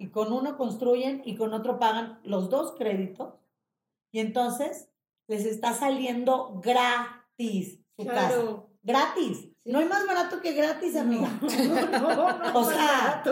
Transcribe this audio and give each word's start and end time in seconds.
y 0.00 0.08
con 0.08 0.32
uno 0.32 0.56
construyen 0.56 1.20
y 1.26 1.36
con 1.36 1.52
otro 1.52 1.78
pagan 1.78 2.20
los 2.24 2.48
dos 2.48 2.74
créditos 2.78 3.34
y 4.10 4.20
entonces 4.20 4.88
les 5.28 5.44
está 5.44 5.74
saliendo 5.74 6.58
gratis 6.64 7.80
su 7.98 8.06
casa. 8.06 8.64
Gratis. 8.82 9.50
No 9.66 9.78
hay 9.78 9.84
más 9.84 10.06
barato 10.06 10.40
que 10.40 10.54
gratis, 10.54 10.96
amiga. 10.96 11.28
o 12.54 12.64
sea, 12.64 13.22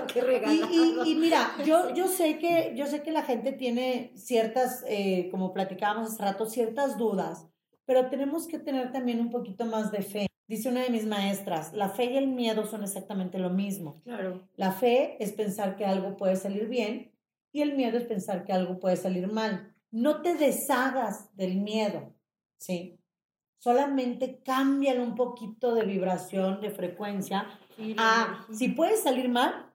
y, 0.47 1.11
y, 1.11 1.15
mira, 1.15 1.55
yo, 1.65 1.95
yo, 1.95 2.07
sé 2.07 2.39
que, 2.39 2.75
yo 2.77 2.87
sé 2.87 3.03
que 3.03 3.13
la 3.13 3.23
gente 3.23 3.53
tiene 3.53 4.13
ciertas, 4.15 4.85
eh, 4.87 5.29
como 5.31 5.55
platicábamos 5.55 6.13
hace 6.13 6.23
rato, 6.23 6.45
ciertas 6.45 6.99
dudas, 6.99 7.47
pero 7.87 8.11
tenemos 8.11 8.47
que 8.47 8.59
tener 8.59 8.93
también 8.93 9.21
un 9.21 9.31
poquito 9.31 9.65
más 9.65 9.91
de 9.91 10.03
fe. 10.03 10.28
Dice 10.49 10.69
una 10.69 10.83
de 10.83 10.91
mis 10.91 11.07
maestras, 11.07 11.73
la 11.73 11.91
fe 11.91 12.07
y 12.07 12.17
el 12.17 12.27
miedo 12.27 12.67
son 12.67 12.83
exactamente 12.83 13.39
lo 13.39 13.51
mismo. 13.51 14.01
Claro. 14.03 14.49
La 14.57 14.73
fe 14.73 15.23
es 15.23 15.33
pensar 15.33 15.77
que 15.77 15.85
algo 15.85 16.17
puede 16.17 16.35
salir 16.35 16.69
bien 16.69 17.13
y 17.53 17.63
el 17.63 17.77
miedo 17.77 17.99
es 17.99 18.05
pensar 18.05 18.45
que 18.45 18.53
algo 18.53 18.81
puede 18.81 18.97
salir 18.97 19.31
mal. 19.31 19.75
No 19.91 20.23
te 20.23 20.35
deshagas 20.35 21.35
del 21.37 21.57
miedo, 21.57 22.15
¿sí? 22.57 22.99
solamente 23.59 24.41
cámbiale 24.43 25.01
un 25.01 25.15
poquito 25.15 25.75
de 25.75 25.85
vibración, 25.85 26.61
de 26.61 26.71
frecuencia. 26.71 27.47
Ah, 27.97 28.47
si 28.53 28.69
puede 28.69 28.97
salir 28.97 29.29
mal, 29.29 29.73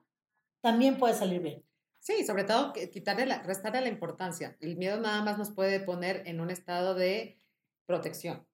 también 0.60 0.98
puede 0.98 1.14
salir 1.14 1.40
bien. 1.40 1.64
Sí, 2.00 2.24
sobre 2.26 2.44
todo 2.44 2.72
quitarle 2.72 3.24
la, 3.24 3.42
restarle 3.42 3.80
la 3.80 3.88
importancia. 3.88 4.56
El 4.60 4.76
miedo 4.76 5.00
nada 5.00 5.22
más 5.22 5.38
nos 5.38 5.50
puede 5.52 5.80
poner 5.80 6.22
en 6.26 6.40
un 6.40 6.50
estado 6.50 6.94
de 6.94 7.40
protección. 7.86 8.46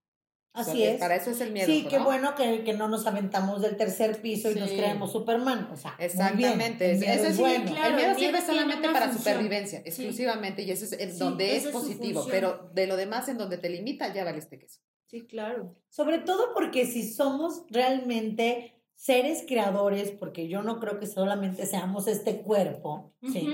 Así 0.53 0.83
es. 0.83 0.99
Para 0.99 1.15
eso 1.15 1.31
es 1.31 1.41
el 1.41 1.53
miedo. 1.53 1.67
Sí, 1.67 1.87
qué 1.89 1.99
bueno 1.99 2.35
que, 2.35 2.65
que, 2.65 2.73
no 2.73 2.89
nos 2.89 3.07
aventamos 3.07 3.63
del 3.63 3.77
tercer 3.77 4.21
piso 4.21 4.51
y 4.51 4.57
nos 4.57 4.71
creemos 4.71 5.13
Superman. 5.13 5.69
O 5.73 5.77
sea, 5.77 5.95
Exactamente. 5.99 6.93
El 6.93 6.99
miedo, 6.99 7.25
es 7.25 7.39
bueno. 7.39 7.71
el 7.87 7.95
miedo 7.95 8.15
sirve 8.19 8.41
solamente 8.41 8.89
para 8.89 9.13
supervivencia, 9.13 9.81
exclusivamente, 9.85 10.63
y 10.63 10.71
eso 10.73 10.85
es 10.97 11.19
donde 11.19 11.57
es 11.57 11.69
positivo. 11.69 12.27
Pero 12.31 12.71
de 12.75 12.87
lo 12.87 12.97
demás, 12.97 13.29
en 13.29 13.39
donde 13.39 13.59
te 13.59 13.69
limita, 13.69 14.13
ya 14.13 14.25
valiste 14.25 14.59
queso. 14.59 14.81
Sí, 15.07 15.27
claro. 15.27 15.77
Sobre 15.89 16.19
todo 16.19 16.53
porque 16.55 16.87
si 16.87 17.09
somos 17.09 17.65
realmente 17.69 18.81
seres 18.95 19.45
creadores, 19.47 20.11
porque 20.11 20.47
yo 20.47 20.63
no 20.63 20.79
creo 20.79 21.01
que 21.01 21.07
solamente 21.07 21.65
seamos 21.67 22.07
este 22.07 22.43
cuerpo, 22.43 23.15
¿sí? 23.33 23.49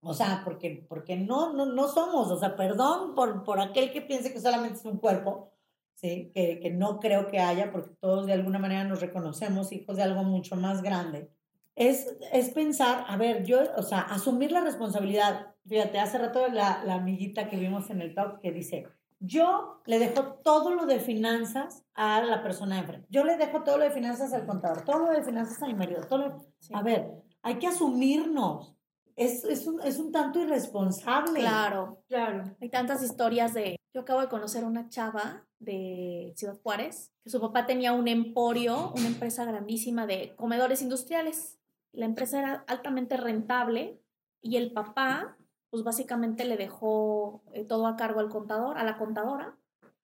O 0.00 0.12
sea, 0.12 0.42
porque, 0.44 0.84
porque 0.88 1.16
no, 1.16 1.52
no, 1.52 1.64
no 1.64 1.88
somos, 1.88 2.30
o 2.30 2.38
sea, 2.38 2.56
perdón 2.56 3.14
por, 3.14 3.44
por 3.44 3.60
aquel 3.60 3.92
que 3.92 4.02
piense 4.02 4.32
que 4.32 4.40
solamente 4.40 4.78
es 4.78 4.84
un 4.84 4.98
cuerpo, 4.98 5.53
¿sí? 5.94 6.30
Que, 6.34 6.60
que 6.60 6.70
no 6.70 7.00
creo 7.00 7.26
que 7.26 7.38
haya, 7.38 7.72
porque 7.72 7.94
todos 8.00 8.26
de 8.26 8.32
alguna 8.32 8.58
manera 8.58 8.84
nos 8.84 9.00
reconocemos 9.00 9.72
hijos 9.72 9.96
de 9.96 10.02
algo 10.02 10.22
mucho 10.22 10.56
más 10.56 10.82
grande. 10.82 11.30
Es, 11.76 12.16
es 12.32 12.50
pensar, 12.50 13.04
a 13.08 13.16
ver, 13.16 13.44
yo, 13.44 13.60
o 13.76 13.82
sea, 13.82 14.00
asumir 14.00 14.52
la 14.52 14.60
responsabilidad. 14.60 15.54
Fíjate, 15.66 15.98
hace 15.98 16.18
rato 16.18 16.46
la, 16.48 16.84
la 16.84 16.94
amiguita 16.94 17.48
que 17.48 17.56
vimos 17.56 17.90
en 17.90 18.00
el 18.00 18.14
talk 18.14 18.40
que 18.40 18.52
dice, 18.52 18.86
yo 19.18 19.80
le 19.86 19.98
dejo 19.98 20.34
todo 20.44 20.74
lo 20.74 20.86
de 20.86 21.00
finanzas 21.00 21.84
a 21.94 22.22
la 22.22 22.42
persona 22.42 22.74
de 22.74 22.80
enfrente. 22.82 23.06
Yo 23.10 23.24
le 23.24 23.36
dejo 23.36 23.62
todo 23.62 23.78
lo 23.78 23.84
de 23.84 23.90
finanzas 23.90 24.32
al 24.34 24.46
contador, 24.46 24.84
todo 24.84 25.06
lo 25.06 25.10
de 25.10 25.22
finanzas 25.22 25.62
a 25.62 25.66
mi 25.66 25.74
marido. 25.74 26.02
Todo 26.08 26.44
A 26.72 26.82
ver, 26.82 27.10
hay 27.42 27.58
que 27.58 27.66
asumirnos. 27.66 28.76
Es, 29.16 29.44
es, 29.44 29.66
un, 29.66 29.80
es 29.82 29.98
un 29.98 30.12
tanto 30.12 30.40
irresponsable. 30.40 31.40
Claro, 31.40 32.02
claro. 32.08 32.44
Hay 32.60 32.68
tantas 32.68 33.02
historias 33.02 33.54
de... 33.54 33.76
Yo 33.94 34.00
acabo 34.00 34.20
de 34.20 34.28
conocer 34.28 34.64
una 34.64 34.88
chava 34.88 35.46
de 35.60 36.32
Ciudad 36.36 36.58
Juárez, 36.60 37.12
que 37.22 37.30
su 37.30 37.40
papá 37.40 37.64
tenía 37.64 37.92
un 37.92 38.08
emporio, 38.08 38.92
una 38.96 39.06
empresa 39.06 39.44
grandísima 39.44 40.04
de 40.04 40.34
comedores 40.34 40.82
industriales. 40.82 41.60
La 41.92 42.04
empresa 42.04 42.40
era 42.40 42.64
altamente 42.66 43.16
rentable 43.16 44.02
y 44.42 44.56
el 44.56 44.72
papá 44.72 45.38
pues 45.70 45.84
básicamente 45.84 46.44
le 46.44 46.56
dejó 46.56 47.44
eh, 47.52 47.64
todo 47.64 47.86
a 47.86 47.96
cargo 47.96 48.18
al 48.18 48.30
contador, 48.30 48.78
a 48.78 48.84
la 48.84 48.98
contadora, 48.98 49.56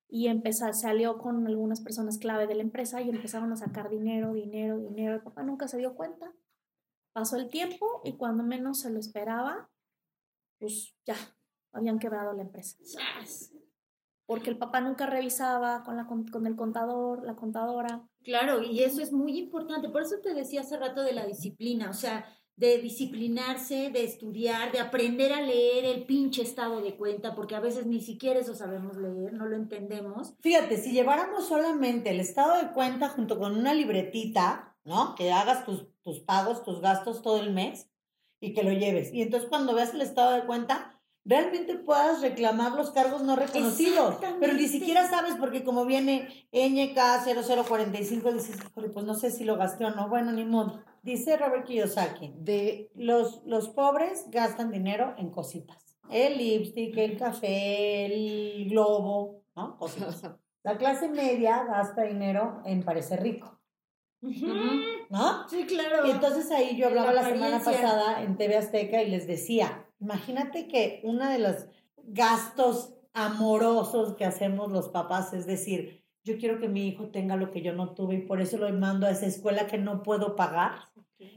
y 0.09 0.29
empezó, 0.29 0.73
salió 0.73 1.19
con 1.19 1.47
algunas 1.47 1.81
personas 1.81 2.19
clave 2.19 2.47
de 2.47 2.55
la 2.55 2.63
empresa 2.63 3.01
y 3.03 3.09
empezaron 3.09 3.53
a 3.53 3.57
sacar 3.57 3.89
dinero, 3.89 4.33
dinero, 4.35 4.79
dinero. 4.79 5.15
El 5.15 5.23
papá 5.23 5.43
nunca 5.43 5.67
se 5.67 5.79
dio 5.79 5.95
cuenta. 5.95 6.33
Pasó 7.13 7.37
el 7.37 7.49
tiempo 7.49 8.03
y 8.05 8.13
cuando 8.13 8.45
menos 8.45 8.81
se 8.81 8.91
lo 8.91 9.01
esperaba, 9.01 9.69
pues 10.59 10.95
ya, 11.05 11.17
habían 11.73 11.99
quebrado 11.99 12.33
la 12.33 12.43
empresa. 12.43 12.77
Porque 14.31 14.49
el 14.49 14.59
papá 14.59 14.81
nunca 14.81 15.07
revisaba 15.07 15.83
con, 15.83 15.97
la, 15.97 16.07
con 16.07 16.47
el 16.47 16.55
contador, 16.55 17.25
la 17.27 17.35
contadora. 17.35 18.07
Claro, 18.23 18.63
y 18.63 18.85
eso 18.85 19.03
es 19.03 19.11
muy 19.11 19.37
importante. 19.37 19.89
Por 19.89 20.03
eso 20.03 20.21
te 20.23 20.35
decía 20.35 20.61
hace 20.61 20.77
rato 20.77 21.03
de 21.03 21.13
la 21.13 21.27
disciplina. 21.27 21.91
O 21.91 21.95
sea, 21.95 22.25
de 22.55 22.79
disciplinarse, 22.79 23.91
de 23.91 24.05
estudiar, 24.05 24.71
de 24.71 24.79
aprender 24.79 25.33
a 25.33 25.43
leer 25.43 25.85
el 25.85 26.05
pinche 26.05 26.43
estado 26.43 26.81
de 26.81 26.95
cuenta, 26.95 27.35
porque 27.35 27.57
a 27.57 27.61
veces 27.61 27.87
ni 27.87 28.01
siquiera 28.01 28.39
eso 28.39 28.55
sabemos 28.55 28.97
leer, 28.99 29.33
no 29.33 29.47
lo 29.47 29.57
entendemos. 29.57 30.37
Fíjate, 30.39 30.77
si 30.77 30.93
lleváramos 30.93 31.49
solamente 31.49 32.11
el 32.11 32.21
estado 32.21 32.57
de 32.63 32.71
cuenta 32.71 33.09
junto 33.09 33.37
con 33.37 33.59
una 33.59 33.75
libretita, 33.75 34.77
¿no? 34.85 35.17
Que 35.17 35.33
hagas 35.33 35.65
tus, 35.65 35.89
tus 36.03 36.21
pagos, 36.21 36.63
tus 36.63 36.81
gastos 36.81 37.21
todo 37.23 37.41
el 37.41 37.53
mes 37.53 37.91
y 38.39 38.55
que 38.55 38.63
lo 38.63 38.71
lleves. 38.71 39.13
Y 39.13 39.23
entonces 39.23 39.49
cuando 39.49 39.75
veas 39.75 39.93
el 39.93 40.03
estado 40.03 40.35
de 40.35 40.47
cuenta, 40.47 41.00
realmente 41.25 41.75
puedas 41.77 42.21
reclamar 42.21 42.73
los 42.73 42.91
cargos 42.91 43.23
no 43.23 43.37
reconocidos. 43.37 44.17
Pero 44.39 44.53
ni 44.53 44.69
siquiera 44.69 45.09
sabes 45.09 45.35
porque 45.39 45.65
como 45.65 45.85
viene 45.85 46.29
NK 46.53 46.99
0045, 47.25 48.33
dices, 48.33 48.57
pues 48.75 49.07
no 49.07 49.15
sé 49.15 49.31
si 49.31 49.45
lo 49.45 49.57
gasté 49.57 49.85
o 49.85 49.91
no. 49.91 50.09
Bueno, 50.09 50.33
ni 50.33 50.45
modo. 50.45 50.83
Dice 51.03 51.37
Robert 51.37 51.65
Kiyosaki, 51.65 52.35
de 52.37 52.91
los, 52.95 53.43
los 53.47 53.69
pobres 53.71 54.27
gastan 54.31 54.71
dinero 54.71 55.15
en 55.19 55.31
cositas. 55.31 55.97
El 56.11 56.39
lipstick, 56.39 56.97
el 56.99 57.17
café, 57.17 58.07
el 58.07 58.69
globo, 58.69 59.45
¿no? 59.55 59.77
Cositas. 59.79 60.23
La 60.63 60.77
clase 60.77 61.09
media 61.09 61.65
gasta 61.65 62.03
dinero 62.03 62.61
en 62.67 62.83
parecer 62.83 63.23
rico. 63.23 63.59
¿No? 64.21 65.49
Sí, 65.49 65.65
claro. 65.65 66.07
Y 66.07 66.11
entonces 66.11 66.51
ahí 66.51 66.77
yo 66.77 66.89
hablaba 66.89 67.15
la, 67.15 67.23
la 67.23 67.29
semana 67.31 67.59
pasada 67.61 68.23
en 68.23 68.37
TV 68.37 68.59
Azteca 68.59 69.03
y 69.03 69.09
les 69.09 69.27
decía, 69.27 69.90
Imagínate 70.01 70.67
que 70.67 71.01
uno 71.05 71.29
de 71.29 71.39
los 71.39 71.67
gastos 71.97 72.95
amorosos 73.13 74.17
que 74.17 74.25
hacemos 74.25 74.71
los 74.71 74.89
papás 74.89 75.33
es 75.35 75.47
decir, 75.47 76.05
yo 76.25 76.39
quiero 76.39 76.59
que 76.59 76.69
mi 76.69 76.89
hijo 76.89 77.11
tenga 77.11 77.37
lo 77.37 77.51
que 77.51 77.63
yo 77.63 77.73
no 77.73 77.95
tuve 77.95 78.17
y 78.17 78.27
por 78.27 78.41
eso 78.41 78.59
lo 78.59 78.73
mando 78.73 79.07
a 79.07 79.11
esa 79.11 79.27
escuela 79.27 79.67
que 79.67 79.79
no 79.79 80.03
puedo 80.03 80.37
pagar. 80.37 80.91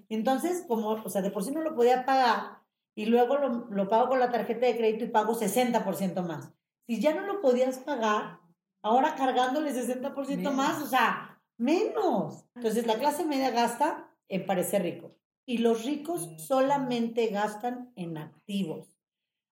Entonces, 0.10 0.64
como, 0.68 0.92
o 0.92 1.10
sea, 1.10 1.22
de 1.22 1.32
por 1.32 1.44
sí 1.44 1.52
no 1.52 1.62
lo 1.62 1.76
podía 1.76 2.06
pagar 2.06 2.62
y 2.96 3.06
luego 3.06 3.38
lo, 3.38 3.68
lo 3.70 3.90
pago 3.90 4.10
con 4.10 4.20
la 4.20 4.32
tarjeta 4.32 4.66
de 4.66 4.78
crédito 4.78 5.06
y 5.06 5.10
pago 5.10 5.34
60% 5.34 6.24
más. 6.24 6.52
Si 6.88 7.02
ya 7.02 7.14
no 7.14 7.26
lo 7.26 7.42
podías 7.42 7.80
pagar, 7.80 8.40
ahora 8.82 9.16
cargándole 9.16 9.74
60% 9.74 10.52
más, 10.52 10.82
o 10.82 10.88
sea, 10.88 11.42
menos. 11.58 12.46
Entonces, 12.56 12.86
la 12.86 12.96
clase 12.96 13.26
media 13.26 13.52
gasta 13.52 14.10
en 14.28 14.46
parecer 14.46 14.84
rico 14.84 15.16
y 15.46 15.60
los 15.60 15.86
ricos 15.86 16.30
solamente 16.38 17.28
gastan 17.28 17.92
en 17.96 18.18
activos. 18.18 18.98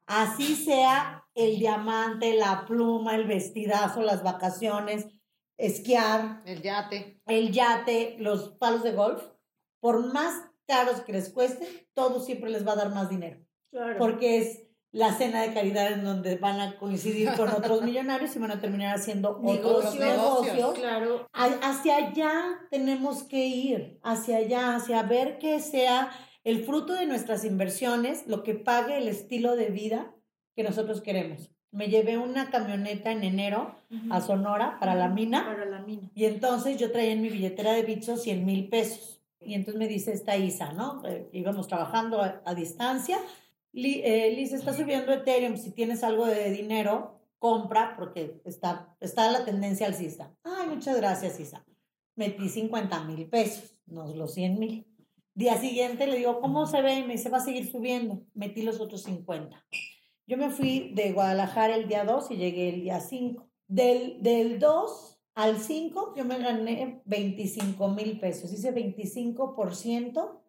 Así 0.05 0.55
sea 0.55 1.25
el 1.35 1.59
diamante, 1.59 2.35
la 2.35 2.65
pluma, 2.65 3.15
el 3.15 3.27
vestidazo, 3.27 4.01
las 4.01 4.23
vacaciones, 4.23 5.07
esquiar. 5.57 6.41
El 6.45 6.61
yate. 6.61 7.21
El 7.25 7.51
yate, 7.51 8.17
los 8.19 8.49
palos 8.49 8.83
de 8.83 8.91
golf. 8.91 9.23
Por 9.79 10.11
más 10.13 10.49
caros 10.67 11.01
que 11.01 11.13
les 11.13 11.29
cueste, 11.29 11.87
todo 11.93 12.19
siempre 12.19 12.49
les 12.49 12.67
va 12.67 12.73
a 12.73 12.77
dar 12.77 12.93
más 12.93 13.09
dinero. 13.09 13.39
Porque 13.97 14.37
es 14.37 14.63
la 14.91 15.13
cena 15.13 15.41
de 15.41 15.53
caridad 15.53 15.93
en 15.93 16.03
donde 16.03 16.35
van 16.35 16.59
a 16.59 16.77
coincidir 16.77 17.31
con 17.37 17.49
otros 17.57 17.81
millonarios 17.81 18.35
y 18.35 18.39
van 18.39 18.51
a 18.51 18.59
terminar 18.59 18.95
haciendo 18.95 19.39
otros 19.43 19.95
negocios. 19.95 20.73
Claro. 20.73 21.27
Hacia 21.33 21.95
allá 21.95 22.59
tenemos 22.69 23.23
que 23.23 23.47
ir, 23.47 23.99
hacia 24.03 24.37
allá, 24.37 24.75
hacia 24.75 25.03
ver 25.03 25.37
que 25.39 25.59
sea 25.59 26.11
el 26.43 26.65
fruto 26.65 26.93
de 26.93 27.05
nuestras 27.05 27.45
inversiones, 27.45 28.27
lo 28.27 28.43
que 28.43 28.55
pague 28.55 28.97
el 28.97 29.07
estilo 29.07 29.55
de 29.55 29.69
vida 29.69 30.13
que 30.55 30.63
nosotros 30.63 31.01
queremos. 31.01 31.51
Me 31.71 31.87
llevé 31.87 32.17
una 32.17 32.49
camioneta 32.49 33.11
en 33.11 33.23
enero 33.23 33.75
a 34.09 34.19
Sonora 34.19 34.77
para 34.79 34.93
la 34.93 35.07
mina. 35.07 35.45
Para 35.45 35.65
la 35.65 35.79
mina. 35.79 36.09
Y 36.13 36.25
entonces 36.25 36.77
yo 36.77 36.91
traía 36.91 37.13
en 37.13 37.21
mi 37.21 37.29
billetera 37.29 37.71
de 37.71 37.83
bicho 37.83 38.17
100 38.17 38.45
mil 38.45 38.67
pesos. 38.67 39.21
Y 39.39 39.53
entonces 39.53 39.79
me 39.79 39.87
dice 39.87 40.11
esta 40.11 40.35
Isa, 40.35 40.73
¿no? 40.73 41.01
Eh, 41.05 41.29
íbamos 41.31 41.69
trabajando 41.69 42.21
a 42.21 42.53
distancia 42.55 43.17
Liz 43.73 44.51
está 44.53 44.73
subiendo 44.73 45.13
Ethereum, 45.13 45.57
si 45.57 45.71
tienes 45.71 46.03
algo 46.03 46.25
de 46.25 46.51
dinero, 46.51 47.21
compra 47.39 47.95
porque 47.97 48.41
está, 48.45 48.95
está 48.99 49.31
la 49.31 49.45
tendencia 49.45 49.87
alcista. 49.87 50.35
Ay, 50.43 50.67
muchas 50.67 50.97
gracias, 50.97 51.39
Isa. 51.39 51.65
Metí 52.15 52.49
50 52.49 53.03
mil 53.05 53.29
pesos, 53.29 53.81
no 53.85 54.05
los 54.13 54.33
100 54.33 54.59
mil. 54.59 54.87
Día 55.33 55.57
siguiente 55.57 56.07
le 56.07 56.17
digo, 56.17 56.41
¿cómo 56.41 56.67
se 56.67 56.81
ve? 56.81 56.99
Y 56.99 57.03
me 57.03 57.13
dice, 57.13 57.29
va 57.29 57.37
a 57.37 57.45
seguir 57.45 57.71
subiendo. 57.71 58.21
Metí 58.33 58.61
los 58.61 58.81
otros 58.81 59.03
50. 59.03 59.65
Yo 60.27 60.37
me 60.37 60.49
fui 60.49 60.91
de 60.93 61.13
Guadalajara 61.13 61.75
el 61.75 61.87
día 61.87 62.03
2 62.03 62.31
y 62.31 62.37
llegué 62.37 62.69
el 62.69 62.81
día 62.81 62.99
5. 62.99 63.49
Del, 63.67 64.21
del 64.21 64.59
2 64.59 65.19
al 65.35 65.59
5 65.59 66.13
yo 66.15 66.25
me 66.25 66.37
gané 66.37 67.01
25 67.05 67.87
mil 67.89 68.19
pesos. 68.19 68.51
Hice 68.51 68.73
25% 68.73 70.41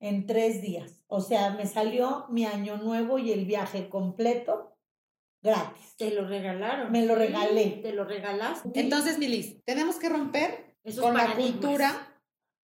en 0.00 0.26
tres 0.26 0.60
días. 0.60 0.95
O 1.08 1.20
sea, 1.20 1.50
me 1.50 1.66
salió 1.66 2.26
mi 2.30 2.44
año 2.44 2.78
nuevo 2.78 3.18
y 3.18 3.32
el 3.32 3.44
viaje 3.44 3.88
completo 3.88 4.76
gratis. 5.42 5.94
Te 5.96 6.10
lo 6.10 6.26
regalaron. 6.26 6.90
Me 6.90 7.06
lo 7.06 7.14
regalé. 7.14 7.80
Te 7.82 7.92
lo 7.92 8.04
regalaste. 8.04 8.68
Entonces, 8.74 9.18
Milis, 9.18 9.62
tenemos 9.64 9.96
que 9.96 10.08
romper 10.08 10.76
con 11.00 11.14
la 11.14 11.34
cultura 11.34 12.20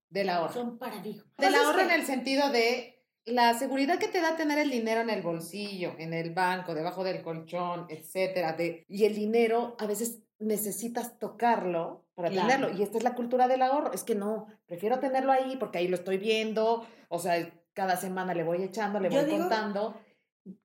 del 0.09 0.29
ahorro. 0.29 0.53
Son 0.53 0.77
paradigmas. 0.77 1.25
Del 1.37 1.55
ahorro 1.55 1.81
en 1.81 1.91
el 1.91 2.05
sentido 2.05 2.49
de 2.51 3.03
la 3.25 3.53
seguridad 3.53 3.99
que 3.99 4.07
te 4.07 4.21
da 4.21 4.35
tener 4.35 4.57
el 4.57 4.71
dinero 4.71 5.01
en 5.01 5.09
el 5.09 5.21
bolsillo, 5.21 5.93
en 5.99 6.13
el 6.13 6.33
banco, 6.33 6.73
debajo 6.73 7.03
del 7.03 7.21
colchón, 7.21 7.85
etcétera. 7.89 8.53
De, 8.53 8.85
y 8.87 9.05
el 9.05 9.15
dinero 9.15 9.75
a 9.79 9.85
veces 9.85 10.23
necesitas 10.39 11.19
tocarlo 11.19 12.07
para 12.15 12.29
tenerlo. 12.29 12.71
Y 12.71 12.81
esta 12.81 12.97
es 12.97 13.03
la 13.03 13.15
cultura 13.15 13.47
del 13.47 13.61
ahorro. 13.61 13.91
Es 13.93 14.03
que 14.03 14.15
no, 14.15 14.47
prefiero 14.65 14.99
tenerlo 14.99 15.31
ahí 15.31 15.57
porque 15.57 15.79
ahí 15.79 15.87
lo 15.87 15.95
estoy 15.95 16.17
viendo. 16.17 16.87
O 17.09 17.19
sea, 17.19 17.51
cada 17.73 17.97
semana 17.97 18.33
le 18.33 18.43
voy 18.43 18.63
echando, 18.63 18.99
le 18.99 19.09
voy 19.09 19.29
contando. 19.29 19.99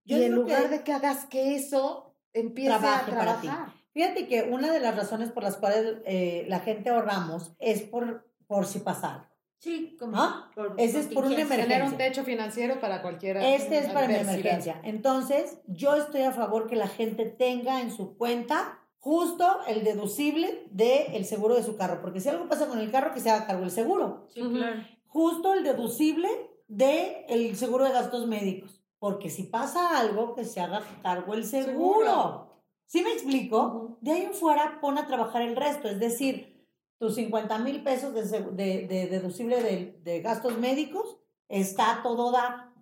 y 0.05 0.23
en 0.23 0.35
lugar 0.35 0.71
de 0.71 0.83
que 0.83 0.93
hagas 0.93 1.27
que 1.27 1.55
eso 1.55 2.15
empiece 2.33 2.73
a 2.73 2.79
trabajar. 2.79 3.17
Para 3.17 3.41
ti. 3.41 3.49
Fíjate 3.93 4.27
que 4.27 4.43
una 4.43 4.73
de 4.73 4.81
las 4.81 4.97
razones 4.97 5.31
por 5.31 5.43
las 5.43 5.57
cuales 5.57 5.99
eh, 6.05 6.45
la 6.49 6.61
gente 6.61 6.91
ahorramos 6.91 7.55
es 7.59 7.83
por, 7.83 8.29
por 8.47 8.67
si 8.67 8.81
pasa 8.81 9.31
Sí, 9.65 9.97
como 9.99 10.15
¿Ah? 10.15 10.51
Ese 10.77 11.01
es 11.01 11.07
por 11.07 11.25
una 11.25 11.37
emergencia. 11.37 11.67
Tener 11.67 11.83
un 11.85 11.97
techo 11.97 12.23
financiero 12.23 12.81
para 12.81 13.01
cualquier 13.01 13.39
Este 13.39 13.79
es 13.79 13.87
para 13.87 14.07
mi 14.07 14.17
emergencia. 14.17 14.79
Entonces, 14.85 15.57
yo 15.67 15.97
estoy 15.97 16.21
a 16.21 16.33
favor 16.33 16.67
que 16.67 16.77
la 16.77 16.87
gente 16.87 17.25
tenga 17.25 17.81
en 17.81 17.91
su 17.91 18.19
cuenta 18.19 18.79
justo 18.99 19.61
el 19.67 19.83
deducible 19.83 20.67
del 20.71 21.25
seguro 21.25 21.55
de 21.55 21.63
su 21.63 21.79
carro, 21.79 22.03
porque 22.03 22.21
si 22.21 22.29
algo 22.29 22.47
pasa 22.47 22.67
con 22.67 22.79
el 22.79 22.91
carro, 22.91 23.15
que 23.15 23.21
se 23.21 23.31
haga 23.31 23.47
cargo 23.47 23.65
el 23.65 23.71
seguro. 23.71 24.27
Sí, 24.35 24.43
claro. 24.43 24.83
Justo 25.07 25.55
el 25.55 25.65
deducible 25.65 26.29
del 26.77 27.25
el 27.29 27.57
seguro 27.57 27.85
de 27.85 27.93
gastos 27.93 28.27
médicos, 28.27 28.83
porque 28.99 29.31
si 29.31 29.45
pasa 29.45 29.99
algo, 29.99 30.35
que 30.35 30.45
se 30.45 30.61
haga 30.61 30.83
cargo 31.03 31.35
el 31.35 31.45
seguro. 31.45 32.51
¿Sí 32.87 33.03
me 33.03 33.13
explico? 33.13 33.99
De 34.01 34.13
ahí 34.13 34.23
en 34.23 34.35
fuera, 34.35 34.81
pon 34.81 34.99
a 34.99 35.07
trabajar 35.07 35.43
el 35.43 35.57
resto, 35.57 35.89
es 35.89 35.99
decir, 35.99 36.69
tus 36.99 37.15
50 37.15 37.59
mil 37.59 37.83
pesos 37.83 38.15
de, 38.15 38.87
deducible 39.11 39.93
de, 40.03 40.21
gastos 40.21 40.59
médicos, 40.59 41.19
está 41.49 42.01
todo 42.03 42.31
da. 42.31 42.73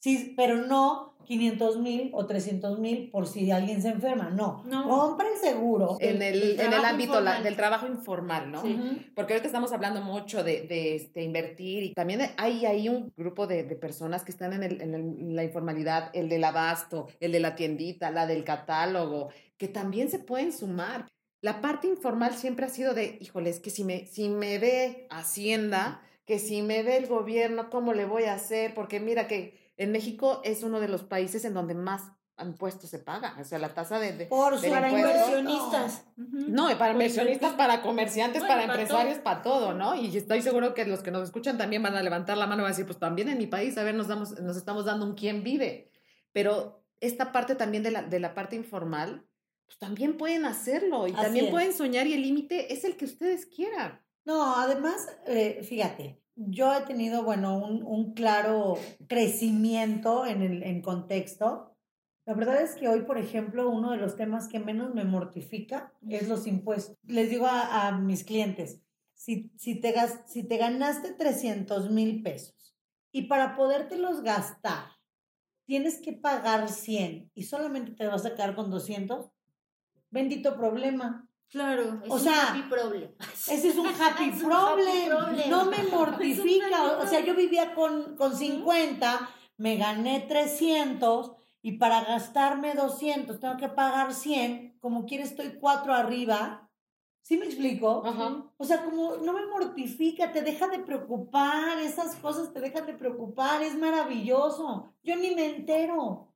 Sí, 0.00 0.34
pero 0.36 0.56
no 0.56 1.09
500 1.24 1.78
mil 1.78 2.10
o 2.12 2.26
300 2.26 2.78
mil 2.78 3.10
por 3.10 3.26
si 3.26 3.50
alguien 3.50 3.80
se 3.82 3.88
enferma. 3.88 4.30
No, 4.30 4.62
no. 4.66 4.88
compra 4.88 5.28
el 5.28 5.38
seguro. 5.38 5.96
En 6.00 6.22
el, 6.22 6.58
en 6.58 6.72
el 6.72 6.84
ámbito 6.84 7.20
del 7.22 7.56
trabajo 7.56 7.86
informal, 7.86 8.50
¿no? 8.50 8.62
Porque 9.14 9.34
ahorita 9.34 9.46
estamos 9.46 9.72
hablando 9.72 10.02
mucho 10.02 10.42
de, 10.42 10.62
de 10.62 10.96
este, 10.96 11.22
invertir 11.22 11.82
y 11.84 11.94
también 11.94 12.20
hay 12.36 12.66
ahí 12.66 12.88
un 12.88 13.12
grupo 13.16 13.46
de, 13.46 13.64
personas 13.80 14.24
que 14.24 14.32
están 14.32 14.52
en, 14.52 14.62
el, 14.62 14.80
en 14.80 15.36
la 15.36 15.44
informalidad, 15.44 16.10
el 16.12 16.28
del 16.28 16.44
abasto, 16.44 17.06
el 17.20 17.32
de 17.32 17.40
la 17.40 17.54
tiendita, 17.54 18.10
la 18.10 18.26
del 18.26 18.44
catálogo, 18.44 19.28
que 19.56 19.68
también 19.68 20.10
se 20.10 20.18
pueden 20.18 20.52
sumar 20.52 21.06
la 21.42 21.62
parte 21.62 21.86
informal 21.86 22.34
siempre 22.34 22.66
ha 22.66 22.68
sido 22.68 22.92
de, 22.92 23.16
híjoles, 23.20 23.60
que 23.60 23.70
si 23.70 23.82
me, 23.82 24.06
si 24.06 24.28
me 24.28 24.58
ve 24.58 25.06
Hacienda, 25.10 26.02
que 26.26 26.38
si 26.38 26.60
me 26.62 26.82
ve 26.82 26.98
el 26.98 27.06
gobierno, 27.06 27.70
¿cómo 27.70 27.94
le 27.94 28.04
voy 28.04 28.24
a 28.24 28.34
hacer? 28.34 28.74
Porque 28.74 29.00
mira 29.00 29.26
que 29.26 29.58
en 29.80 29.92
México 29.92 30.42
es 30.44 30.62
uno 30.62 30.78
de 30.78 30.88
los 30.88 31.04
países 31.04 31.42
en 31.46 31.54
donde 31.54 31.74
más 31.74 32.02
impuestos 32.38 32.90
se 32.90 32.98
paga, 32.98 33.34
o 33.40 33.44
sea, 33.44 33.58
la 33.58 33.72
tasa 33.72 33.98
de, 33.98 34.12
de 34.12 34.26
Por 34.26 34.60
para 34.68 34.90
inversionistas. 34.90 36.04
No, 36.16 36.66
para 36.76 36.92
inversionistas, 36.92 37.54
para 37.54 37.80
comerciantes, 37.80 38.42
para 38.42 38.64
empresarios, 38.64 39.18
para 39.20 39.40
todo, 39.40 39.72
¿no? 39.72 39.94
Y 39.94 40.14
estoy 40.14 40.42
seguro 40.42 40.74
que 40.74 40.84
los 40.84 41.00
que 41.00 41.10
nos 41.10 41.24
escuchan 41.24 41.56
también 41.56 41.82
van 41.82 41.94
a 41.94 42.02
levantar 42.02 42.36
la 42.36 42.46
mano 42.46 42.60
y 42.60 42.64
van 42.64 42.72
a 42.72 42.74
decir, 42.74 42.84
pues 42.84 42.98
también 42.98 43.30
en 43.30 43.38
mi 43.38 43.46
país, 43.46 43.78
a 43.78 43.82
ver, 43.82 43.94
nos, 43.94 44.08
damos, 44.08 44.38
nos 44.40 44.58
estamos 44.58 44.84
dando 44.84 45.06
un 45.06 45.14
quién 45.14 45.42
vive. 45.42 45.90
Pero 46.32 46.84
esta 47.00 47.32
parte 47.32 47.54
también 47.54 47.82
de 47.82 47.90
la, 47.90 48.02
de 48.02 48.20
la 48.20 48.34
parte 48.34 48.56
informal, 48.56 49.26
pues 49.64 49.78
también 49.78 50.18
pueden 50.18 50.44
hacerlo 50.44 51.08
y 51.08 51.12
también 51.14 51.50
pueden 51.50 51.72
soñar 51.72 52.06
y 52.06 52.12
el 52.12 52.20
límite 52.20 52.74
es 52.74 52.84
el 52.84 52.98
que 52.98 53.06
ustedes 53.06 53.46
quieran. 53.46 53.98
No, 54.26 54.56
además, 54.56 55.08
eh, 55.26 55.62
fíjate, 55.66 56.19
yo 56.48 56.74
he 56.74 56.82
tenido, 56.82 57.22
bueno, 57.22 57.58
un, 57.58 57.82
un 57.82 58.14
claro 58.14 58.78
crecimiento 59.08 60.26
en 60.26 60.42
el 60.42 60.62
en 60.62 60.82
contexto. 60.82 61.76
La 62.26 62.34
verdad 62.34 62.62
es 62.62 62.74
que 62.74 62.88
hoy, 62.88 63.02
por 63.02 63.18
ejemplo, 63.18 63.68
uno 63.68 63.90
de 63.90 63.98
los 63.98 64.16
temas 64.16 64.48
que 64.48 64.58
menos 64.58 64.94
me 64.94 65.04
mortifica 65.04 65.92
es 66.08 66.28
los 66.28 66.46
impuestos. 66.46 66.96
Les 67.06 67.28
digo 67.28 67.46
a, 67.46 67.88
a 67.88 67.98
mis 67.98 68.24
clientes, 68.24 68.80
si, 69.14 69.52
si, 69.56 69.80
te, 69.80 69.94
si 70.26 70.44
te 70.44 70.56
ganaste 70.56 71.12
300 71.12 71.90
mil 71.90 72.22
pesos 72.22 72.74
y 73.12 73.22
para 73.22 73.54
podértelos 73.54 74.22
gastar 74.22 74.84
tienes 75.66 76.00
que 76.00 76.14
pagar 76.14 76.68
100 76.68 77.30
y 77.34 77.42
solamente 77.44 77.92
te 77.92 78.06
vas 78.06 78.24
a 78.24 78.34
quedar 78.34 78.56
con 78.56 78.70
200, 78.70 79.30
bendito 80.10 80.56
problema. 80.56 81.29
Claro, 81.50 82.00
es 82.04 82.10
o 82.10 82.14
un 82.14 82.20
sea, 82.20 82.50
happy 82.50 82.62
problem. 82.62 83.10
Ese 83.48 83.68
es 83.68 83.76
un 83.76 83.88
happy, 83.88 84.30
problem. 84.30 85.50
No 85.50 85.64
me 85.64 85.82
mortifica. 85.90 86.98
O 86.98 87.06
sea, 87.06 87.20
yo 87.20 87.34
vivía 87.34 87.74
con, 87.74 88.16
con 88.16 88.36
50, 88.36 89.28
me 89.56 89.76
gané 89.76 90.20
300 90.20 91.32
y 91.62 91.72
para 91.72 92.04
gastarme 92.04 92.74
200 92.74 93.40
tengo 93.40 93.56
que 93.56 93.68
pagar 93.68 94.14
100. 94.14 94.78
Como 94.80 95.04
quiere, 95.06 95.24
estoy 95.24 95.58
cuatro 95.60 95.92
arriba. 95.92 96.70
¿Sí 97.22 97.36
me 97.36 97.44
explico? 97.46 98.02
O 98.56 98.64
sea, 98.64 98.82
como 98.84 99.16
no 99.18 99.32
me 99.32 99.46
mortifica, 99.46 100.32
te 100.32 100.42
deja 100.42 100.68
de 100.68 100.78
preocupar, 100.78 101.78
esas 101.78 102.16
cosas 102.16 102.52
te 102.52 102.60
dejan 102.60 102.86
de 102.86 102.94
preocupar, 102.94 103.62
es 103.62 103.76
maravilloso. 103.76 104.94
Yo 105.02 105.16
ni 105.16 105.34
me 105.34 105.46
entero. 105.46 106.32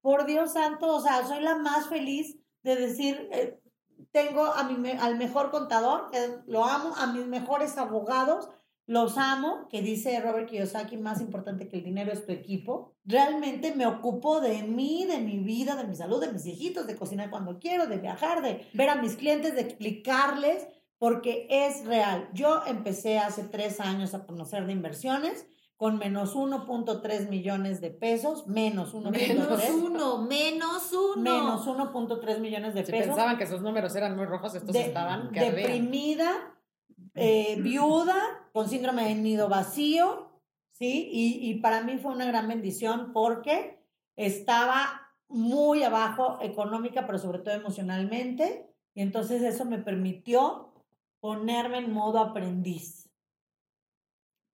Por 0.00 0.26
Dios 0.26 0.52
santo, 0.52 0.96
o 0.96 1.00
sea, 1.00 1.26
soy 1.26 1.40
la 1.40 1.56
más 1.56 1.88
feliz 1.88 2.36
de 2.62 2.76
decir, 2.76 3.28
eh, 3.32 3.58
tengo 4.12 4.44
a 4.44 4.64
mi, 4.64 4.90
al 4.90 5.16
mejor 5.16 5.50
contador, 5.50 6.10
lo 6.46 6.64
amo, 6.64 6.94
a 6.96 7.06
mis 7.08 7.26
mejores 7.26 7.76
abogados, 7.78 8.48
los 8.86 9.16
amo, 9.16 9.66
que 9.70 9.80
dice 9.80 10.20
Robert 10.20 10.48
Kiyosaki, 10.48 10.98
más 10.98 11.20
importante 11.20 11.68
que 11.68 11.78
el 11.78 11.84
dinero 11.84 12.12
es 12.12 12.26
tu 12.26 12.32
equipo. 12.32 12.92
Realmente 13.04 13.74
me 13.74 13.86
ocupo 13.86 14.40
de 14.40 14.62
mí, 14.62 15.06
de 15.06 15.18
mi 15.18 15.38
vida, 15.38 15.74
de 15.74 15.84
mi 15.84 15.96
salud, 15.96 16.20
de 16.20 16.32
mis 16.32 16.44
hijitos, 16.44 16.86
de 16.86 16.94
cocinar 16.94 17.30
cuando 17.30 17.58
quiero, 17.58 17.86
de 17.86 17.96
viajar, 17.96 18.42
de 18.42 18.66
ver 18.74 18.90
a 18.90 18.96
mis 18.96 19.16
clientes, 19.16 19.54
de 19.54 19.62
explicarles, 19.62 20.66
porque 20.98 21.46
es 21.48 21.86
real. 21.86 22.28
Yo 22.34 22.62
empecé 22.66 23.18
hace 23.18 23.44
tres 23.44 23.80
años 23.80 24.14
a 24.14 24.26
conocer 24.26 24.66
de 24.66 24.72
inversiones 24.72 25.46
con 25.76 25.98
menos 25.98 26.36
1.3 26.36 27.28
millones 27.28 27.80
de 27.80 27.90
pesos, 27.90 28.46
menos 28.46 28.94
1.3. 28.94 29.10
Menos 29.10 29.68
uno, 29.70 30.18
menos 30.18 30.92
uno. 30.92 31.22
Menos 31.22 31.66
1.3 31.66 32.38
millones 32.38 32.74
de 32.74 32.82
pesos. 32.82 33.06
pensaban 33.06 33.36
que 33.36 33.44
esos 33.44 33.60
números 33.60 33.94
eran 33.96 34.16
muy 34.16 34.26
rojos, 34.26 34.54
estos 34.54 34.74
estaban 34.74 35.32
Deprimida, 35.32 36.56
eh, 37.14 37.56
viuda, 37.60 38.48
con 38.52 38.68
síndrome 38.68 39.04
de 39.04 39.16
nido 39.16 39.48
vacío, 39.48 40.30
¿sí? 40.72 41.08
Y, 41.12 41.50
y 41.50 41.54
para 41.60 41.82
mí 41.82 41.98
fue 41.98 42.12
una 42.12 42.26
gran 42.26 42.46
bendición 42.48 43.12
porque 43.12 43.82
estaba 44.16 45.00
muy 45.28 45.82
abajo 45.82 46.38
económica, 46.40 47.04
pero 47.06 47.18
sobre 47.18 47.40
todo 47.40 47.54
emocionalmente. 47.54 48.70
Y 48.94 49.02
entonces 49.02 49.42
eso 49.42 49.64
me 49.64 49.78
permitió 49.78 50.72
ponerme 51.18 51.78
en 51.78 51.92
modo 51.92 52.20
aprendiz 52.20 53.10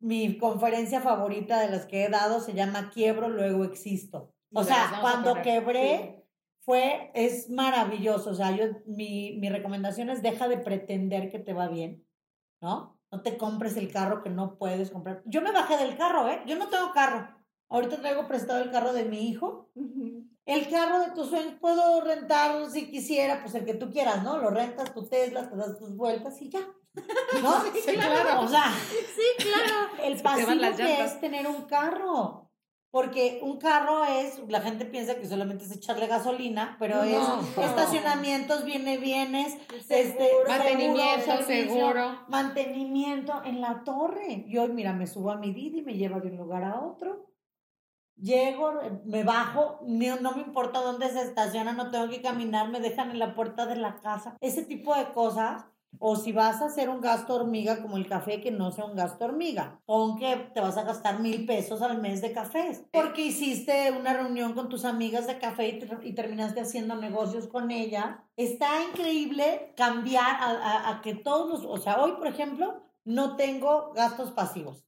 mi 0.01 0.39
conferencia 0.39 1.01
favorita 1.01 1.61
de 1.61 1.71
las 1.71 1.87
que 1.87 2.05
he 2.05 2.09
dado 2.09 2.41
se 2.41 2.55
llama 2.55 2.91
Quiebro, 2.91 3.29
luego 3.29 3.65
existo. 3.65 4.35
O 4.53 4.65
sea, 4.65 4.99
cuando 5.01 5.43
quebré 5.43 6.25
fue, 6.61 7.11
es 7.15 7.51
maravilloso. 7.51 8.31
O 8.31 8.35
sea, 8.35 8.55
yo, 8.57 8.65
mi, 8.87 9.37
mi 9.39 9.49
recomendación 9.49 10.11
es 10.11 10.23
deja 10.23 10.49
de 10.49 10.59
pretender 10.59 11.31
que 11.31 11.39
te 11.39 11.53
va 11.53 11.69
bien, 11.69 12.05
¿no? 12.61 12.99
No 13.13 13.23
te 13.23 13.37
compres 13.37 13.77
el 13.77 13.93
carro 13.93 14.23
que 14.23 14.31
no 14.31 14.57
puedes 14.57 14.91
comprar. 14.91 15.23
Yo 15.27 15.43
me 15.43 15.53
bajé 15.53 15.77
del 15.77 15.97
carro, 15.97 16.29
¿eh? 16.29 16.43
Yo 16.47 16.57
no 16.57 16.69
tengo 16.69 16.93
carro. 16.93 17.29
Ahorita 17.69 18.01
traigo 18.01 18.27
prestado 18.27 18.63
el 18.63 18.71
carro 18.71 18.93
de 18.93 19.05
mi 19.05 19.29
hijo. 19.29 19.71
El 20.47 20.69
carro 20.69 21.01
de 21.01 21.13
tus 21.13 21.29
sueños 21.29 21.55
puedo 21.61 22.01
rentar 22.01 22.69
si 22.71 22.91
quisiera, 22.91 23.41
pues 23.41 23.55
el 23.55 23.65
que 23.65 23.75
tú 23.75 23.91
quieras, 23.91 24.25
¿no? 24.25 24.39
Lo 24.39 24.51
rentas 24.51 24.93
tu 24.93 25.07
Tesla, 25.07 25.49
te 25.49 25.57
das 25.57 25.79
tus 25.79 25.95
vueltas 25.95 26.41
y 26.43 26.49
ya. 26.49 26.61
¿No? 26.95 27.65
Sí, 27.73 27.95
claro. 27.95 28.41
O 28.43 28.49
sea, 28.49 28.73
sí, 28.91 29.23
claro. 29.39 29.89
El 30.03 30.21
pasivo 30.21 30.77
que 30.77 31.05
es 31.05 31.21
tener 31.21 31.47
un 31.47 31.63
carro. 31.63 32.51
Porque 32.91 33.39
un 33.41 33.59
carro 33.59 34.05
es, 34.05 34.41
la 34.49 34.61
gente 34.61 34.85
piensa 34.85 35.15
que 35.15 35.29
solamente 35.29 35.65
es 35.65 35.71
echarle 35.71 36.09
gasolina, 36.09 36.77
pero 36.81 37.05
es 37.05 37.23
estacionamientos, 37.57 38.65
viene 38.65 38.99
bienes, 38.99 39.57
este, 39.89 40.29
mantenimiento, 40.49 41.43
seguro, 41.47 42.19
Mantenimiento 42.27 43.43
en 43.45 43.61
la 43.61 43.85
torre. 43.85 44.45
Yo, 44.49 44.67
mira, 44.67 44.93
me 44.93 45.07
subo 45.07 45.31
a 45.31 45.37
mi 45.37 45.53
Didi, 45.53 45.83
me 45.83 45.95
lleva 45.95 46.19
de 46.19 46.31
un 46.31 46.37
lugar 46.37 46.65
a 46.65 46.81
otro. 46.81 47.31
Llego, 48.17 48.73
me 49.05 49.23
bajo, 49.23 49.79
no, 49.87 50.17
no 50.17 50.33
me 50.33 50.43
importa 50.43 50.81
dónde 50.81 51.09
se 51.11 51.23
estaciona, 51.23 51.73
no 51.73 51.93
tengo 51.93 52.09
que 52.09 52.21
caminar, 52.21 52.71
me 52.71 52.81
dejan 52.81 53.13
en 53.13 53.21
la 53.21 53.37
puerta 53.37 53.67
de 53.67 53.77
la 53.77 54.01
casa. 54.01 54.37
Ese 54.41 54.65
tipo 54.65 54.97
de 54.97 55.13
cosas 55.13 55.65
o 55.99 56.17
si 56.17 56.33
vas 56.33 56.63
a 56.63 56.67
hacer 56.67 56.89
un 56.89 57.01
gasto 57.01 57.35
hormiga 57.35 57.83
como 57.83 57.97
el 57.97 58.09
café, 58.09 58.41
que 58.41 58.51
no 58.51 58.71
sea 58.71 58.85
un 58.85 58.97
gasto 58.97 59.25
hormiga. 59.25 59.81
Aunque 59.87 60.51
te 60.55 60.61
vas 60.61 60.77
a 60.77 60.85
gastar 60.85 61.21
mil 61.21 61.47
pesos 61.47 61.83
al 61.83 62.01
mes 62.01 62.23
de 62.23 62.33
cafés. 62.33 62.85
Porque 62.93 63.23
hiciste 63.23 63.91
una 63.93 64.15
reunión 64.15 64.55
con 64.55 64.69
tus 64.69 64.85
amigas 64.85 65.27
de 65.27 65.39
café 65.39 65.79
y, 66.03 66.15
terminaste 66.15 66.61
haciendo 66.61 66.97
negocios 66.97 67.49
con 67.49 67.71
ella. 67.71 68.25
Está 68.37 68.83
increíble 68.85 69.75
cambiar 69.77 70.37
a, 70.41 71.01
que 71.03 71.15
todos 71.15 71.63
los... 71.63 71.65
O 71.65 71.83
sea, 71.83 72.01
hoy, 72.03 72.13
por 72.13 72.29
ejemplo, 72.29 72.83
no 73.05 73.37
tengo 73.37 73.93
gastos 73.95 74.31
pasivos. 74.31 74.87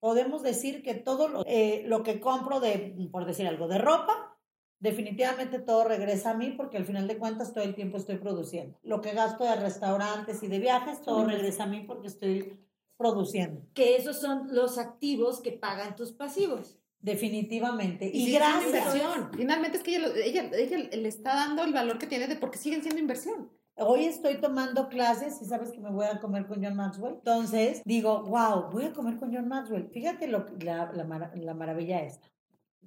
Podemos 0.00 0.42
decir 0.42 0.82
que 0.82 0.94
todo 0.94 1.28
lo, 1.28 1.42
eh, 1.46 1.82
lo 1.86 2.02
que 2.02 2.20
compro 2.20 2.60
de, 2.60 3.08
por 3.10 3.24
decir 3.24 3.46
algo, 3.46 3.68
de 3.68 3.78
ropa, 3.78 4.33
definitivamente 4.80 5.58
todo 5.58 5.84
regresa 5.84 6.30
a 6.30 6.34
mí 6.34 6.52
porque 6.56 6.76
al 6.76 6.84
final 6.84 7.08
de 7.08 7.18
cuentas 7.18 7.52
todo 7.52 7.64
el 7.64 7.74
tiempo 7.74 7.96
estoy 7.96 8.16
produciendo. 8.16 8.78
Lo 8.82 9.00
que 9.00 9.12
gasto 9.12 9.44
de 9.44 9.56
restaurantes 9.56 10.42
y 10.42 10.48
de 10.48 10.58
viajes, 10.58 11.02
todo 11.02 11.24
regresa 11.24 11.64
a 11.64 11.66
mí 11.66 11.84
porque 11.86 12.08
estoy 12.08 12.58
produciendo. 12.96 13.62
Que 13.74 13.96
esos 13.96 14.20
son 14.20 14.48
los 14.54 14.78
activos 14.78 15.40
que 15.40 15.52
pagan 15.52 15.96
tus 15.96 16.12
pasivos. 16.12 16.78
Definitivamente. 17.00 18.10
Y, 18.12 18.32
gracias. 18.32 18.66
Inversión. 18.66 19.30
Finalmente 19.36 19.76
es 19.76 19.82
que 19.82 19.96
ella, 19.96 20.08
ella, 20.16 20.50
ella, 20.54 20.78
le 20.96 21.08
está 21.08 21.34
dando 21.34 21.62
el 21.62 21.72
valor 21.72 21.98
que 21.98 22.06
tiene 22.06 22.28
de 22.28 22.36
porque 22.36 22.58
siguen 22.58 22.82
siendo 22.82 23.00
inversión. 23.00 23.50
Hoy 23.76 24.04
estoy 24.04 24.40
tomando 24.40 24.88
clases 24.88 25.42
y 25.42 25.44
sabes 25.44 25.72
que 25.72 25.80
me 25.80 25.90
voy 25.90 26.06
a 26.06 26.20
comer 26.20 26.46
con 26.46 26.62
John 26.62 26.76
Maxwell. 26.76 27.14
Entonces 27.14 27.82
digo, 27.84 28.22
wow, 28.22 28.70
voy 28.70 28.84
a 28.84 28.92
comer 28.92 29.16
con 29.16 29.34
John 29.34 29.48
Maxwell. 29.48 29.90
Fíjate 29.90 30.28
lo, 30.28 30.46
la, 30.60 30.92
la, 30.92 31.32
la 31.34 31.54
maravilla 31.54 32.02
esta 32.04 32.33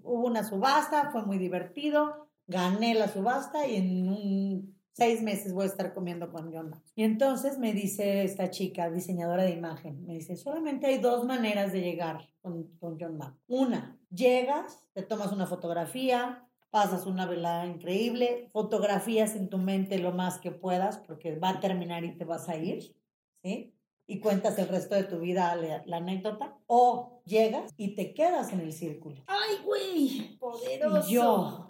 hubo 0.03 0.25
una 0.27 0.43
subasta, 0.43 1.11
fue 1.11 1.23
muy 1.23 1.37
divertido, 1.37 2.29
gané 2.47 2.93
la 2.93 3.07
subasta 3.07 3.67
y 3.67 3.75
en 3.75 4.77
seis 4.93 5.21
meses 5.21 5.53
voy 5.53 5.63
a 5.63 5.67
estar 5.67 5.93
comiendo 5.93 6.31
con 6.31 6.51
John 6.51 6.71
Max. 6.71 6.91
Y 6.95 7.03
entonces 7.03 7.59
me 7.59 7.73
dice 7.73 8.23
esta 8.23 8.49
chica, 8.49 8.89
diseñadora 8.89 9.43
de 9.43 9.51
imagen, 9.51 10.03
me 10.05 10.15
dice, 10.15 10.35
solamente 10.35 10.87
hay 10.87 10.97
dos 10.97 11.25
maneras 11.25 11.71
de 11.71 11.81
llegar 11.81 12.29
con, 12.41 12.63
con 12.79 12.99
John 12.99 13.17
Max. 13.17 13.37
Una, 13.47 13.99
llegas, 14.09 14.87
te 14.93 15.03
tomas 15.03 15.31
una 15.31 15.45
fotografía, 15.45 16.47
pasas 16.71 17.05
una 17.05 17.25
velada 17.25 17.67
increíble, 17.67 18.49
fotografías 18.51 19.35
en 19.35 19.49
tu 19.49 19.57
mente 19.57 19.99
lo 19.99 20.13
más 20.13 20.39
que 20.39 20.51
puedas 20.51 20.97
porque 20.97 21.37
va 21.37 21.49
a 21.49 21.59
terminar 21.59 22.03
y 22.03 22.17
te 22.17 22.25
vas 22.25 22.49
a 22.49 22.57
ir, 22.57 22.95
¿sí? 23.43 23.76
Y 24.07 24.19
cuentas 24.19 24.57
el 24.57 24.69
resto 24.69 24.95
de 24.95 25.03
tu 25.03 25.19
vida 25.19 25.55
la, 25.55 25.97
anécdota, 25.97 26.57
o 26.65 27.21
llegas 27.25 27.73
y 27.75 27.93
te 27.93 28.13
quedas 28.13 28.53
en 28.53 28.61
el 28.61 28.71
círculo. 28.71 29.23
¡Ay, 29.27 29.57
güey! 29.65 30.37
Poderoso. 30.39 31.09
Y 31.09 31.13
yo, 31.13 31.67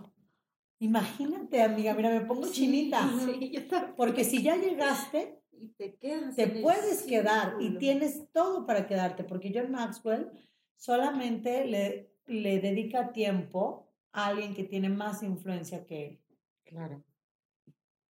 imagínate, 0.79 1.63
amiga, 1.63 1.95
mira, 1.95 2.11
me 2.11 2.21
pongo 2.21 2.47
chinita. 2.49 3.09
Sí, 3.25 3.51
porque 3.97 4.23
si 4.23 4.43
ya 4.43 4.55
llegaste, 4.55 5.41
y 5.51 5.69
te, 5.69 5.97
quedas 5.97 6.35
te 6.35 6.47
puedes 6.47 7.01
quedar 7.01 7.55
y 7.59 7.79
tienes 7.79 8.31
todo 8.31 8.67
para 8.67 8.85
quedarte, 8.85 9.23
porque 9.23 9.51
John 9.53 9.71
Maxwell 9.71 10.29
solamente 10.75 11.65
le, 11.65 12.13
le 12.27 12.59
dedica 12.59 13.11
tiempo 13.11 13.91
a 14.11 14.27
alguien 14.27 14.53
que 14.53 14.63
tiene 14.63 14.89
más 14.89 15.23
influencia 15.23 15.83
que 15.85 16.05
él. 16.05 16.21
Claro. 16.63 17.03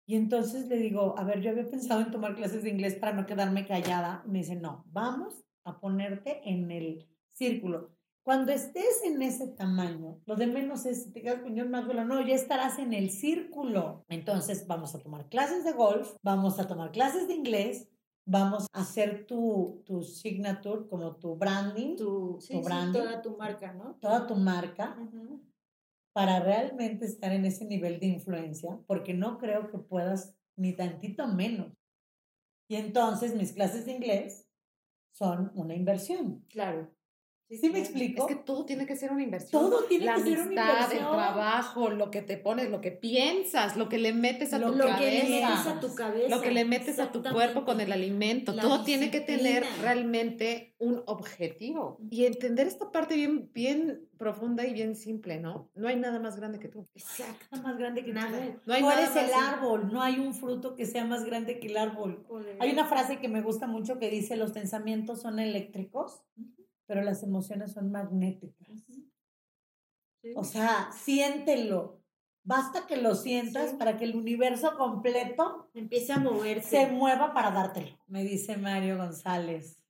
Y 0.07 0.15
entonces 0.15 0.69
le 0.69 0.77
digo, 0.77 1.19
a 1.19 1.25
ver, 1.25 1.41
yo 1.41 1.51
había 1.51 1.69
pensado 1.69 2.01
en 2.01 2.13
tomar 2.13 2.37
clases 2.37 2.63
de 2.63 2.71
inglés 2.71 2.95
para 2.95 3.13
no 3.13 3.27
quedarme 3.27 3.67
callada. 3.67 4.23
Me 4.27 4.39
dice, 4.39 4.55
no, 4.55 4.85
vamos 4.93 5.45
a 5.65 5.81
ponerte 5.81 6.49
en 6.49 6.71
el 6.71 7.09
círculo. 7.33 7.91
Cuando 8.23 8.53
estés 8.53 9.03
en 9.05 9.21
ese 9.23 9.49
tamaño, 9.49 10.21
lo 10.27 10.37
de 10.37 10.47
menos 10.47 10.87
es 10.87 11.05
si 11.05 11.13
te 11.13 11.23
quedas 11.23 11.43
con 11.43 11.57
John 11.57 11.71
Maxwell 11.71 12.07
no, 12.07 12.21
ya 12.27 12.35
estarás 12.35 12.79
en 12.79 12.93
el 12.93 13.11
círculo. 13.11 14.05
Entonces 14.09 14.67
vamos 14.67 14.95
a 14.95 15.01
tomar 15.01 15.29
clases 15.29 15.65
de 15.65 15.73
golf, 15.73 16.17
vamos 16.23 16.59
a 16.59 16.67
tomar 16.67 16.93
clases 16.93 17.27
de 17.27 17.35
inglés, 17.35 17.89
vamos 18.25 18.67
a 18.73 18.81
hacer 18.81 19.27
tu, 19.27 19.83
tu 19.87 20.03
signature, 20.03 20.89
como 20.89 21.17
tu 21.17 21.37
branding. 21.37 21.97
Tu, 21.97 22.39
sí, 22.41 22.61
branding. 22.65 23.01
toda 23.01 23.23
tu 23.23 23.37
marca, 23.37 23.73
¿no? 23.73 23.97
Toda 24.01 24.27
tu 24.27 24.35
marca 24.37 24.97
para 26.17 26.41
realmente 26.41 27.05
estar 27.05 27.31
en 27.31 27.45
ese 27.45 27.67
nivel 27.67 28.01
de 28.01 28.07
influencia, 28.07 28.81
porque 28.87 29.13
no 29.13 29.37
creo 29.37 29.71
que 29.71 29.77
puedas 29.77 30.35
ni 30.57 30.73
tantito 30.73 31.29
menos. 31.29 31.75
Y 32.71 32.77
entonces 32.77 33.35
mis 33.35 33.53
clases 33.53 33.85
de 33.85 33.93
inglés 33.93 34.49
son 35.13 35.53
una 35.55 35.75
inversión. 35.75 36.43
Claro. 36.49 36.96
¿Sí, 37.49 37.71
me 37.71 37.79
explico? 37.79 38.27
Es 38.27 38.35
que 38.35 38.43
todo 38.43 38.65
tiene 38.65 38.87
que 38.87 38.97
ser 38.97 39.13
una 39.13 39.23
inversión. 39.23 39.63
Todo 39.63 39.85
tiene 39.85 40.07
que 40.07 40.21
ser 40.21 40.41
una 40.41 40.53
inversión. 40.53 40.91
el 40.93 40.99
trabajo, 40.99 41.91
lo 41.91 42.11
que 42.11 42.21
te 42.21 42.37
pones, 42.37 42.71
lo 42.71 42.81
que 42.81 42.91
piensas, 42.91 43.77
lo 43.77 43.89
que 43.89 43.99
le 43.99 44.13
metes 44.13 44.53
a, 44.53 44.59
tu, 44.59 44.73
lo 44.73 44.87
cabeza, 44.87 44.99
que 44.99 45.11
le 45.11 45.25
metes 45.29 45.67
a 45.67 45.81
tu 45.81 45.95
cabeza. 45.95 46.29
Lo 46.29 46.43
que 46.43 46.51
le 46.51 46.65
metes 46.65 46.99
a 46.99 47.13
tu 47.13 47.23
cuerpo 47.23 47.65
con 47.65 47.81
el 47.81 47.93
alimento. 47.93 48.55
todo 48.55 48.83
tiene 48.83 49.13
que 49.13 49.21
tener 49.21 49.65
realmente 49.81 50.75
un 50.79 51.03
objetivo. 51.07 51.99
Y 52.11 52.25
entender 52.25 52.67
esta 52.67 52.91
parte 52.91 53.15
bien, 53.15 53.51
bien 53.53 54.09
profunda 54.19 54.67
y 54.67 54.73
bien 54.73 54.97
simple, 54.97 55.39
¿no? 55.39 55.71
No 55.75 55.87
hay 55.87 55.97
nada 55.97 56.19
más 56.19 56.37
grande 56.37 56.59
que 56.59 56.69
tú. 56.69 56.89
Exacto. 56.95 57.47
Nada 57.53 57.63
más 57.63 57.79
grande 57.79 58.05
que 58.05 58.13
nada. 58.13 58.59
No 58.65 58.75
hay 58.75 58.83
nada 58.83 59.03
eres 59.03 59.17
el 59.17 59.33
árbol, 59.33 59.93
no 59.93 60.03
hay 60.03 60.19
un 60.19 60.35
fruto 60.35 60.75
que 60.75 60.85
sea 60.85 61.05
más 61.05 61.25
grande 61.25 61.61
que 61.61 61.69
el 61.69 61.77
árbol. 61.77 62.27
Hay 62.59 62.73
una 62.73 62.87
frase 62.87 63.19
que 63.19 63.29
me 63.29 63.41
gusta 63.41 63.69
mucho 63.69 64.01
que 64.01 64.11
dice, 64.11 64.37
los 64.37 64.51
pensamientos 64.51 65.23
son 65.23 65.39
eléctricos 65.39 66.23
pero 66.87 67.03
las 67.03 67.23
emociones 67.23 67.73
son 67.73 67.91
magnéticas. 67.91 68.69
O 70.35 70.45
sea, 70.45 70.91
siéntelo. 70.93 72.03
Basta 72.43 72.87
que 72.87 72.97
lo 72.97 73.15
sientas 73.15 73.75
para 73.75 73.97
que 73.97 74.05
el 74.05 74.17
universo 74.17 74.77
completo 74.77 75.69
empiece 75.75 76.13
a 76.13 76.19
moverse. 76.19 76.87
Se 76.87 76.93
mueva 76.93 77.35
para 77.35 77.51
dártelo. 77.51 77.99
Me 78.07 78.23
dice 78.25 78.57
Mario 78.57 78.99
González 78.99 79.83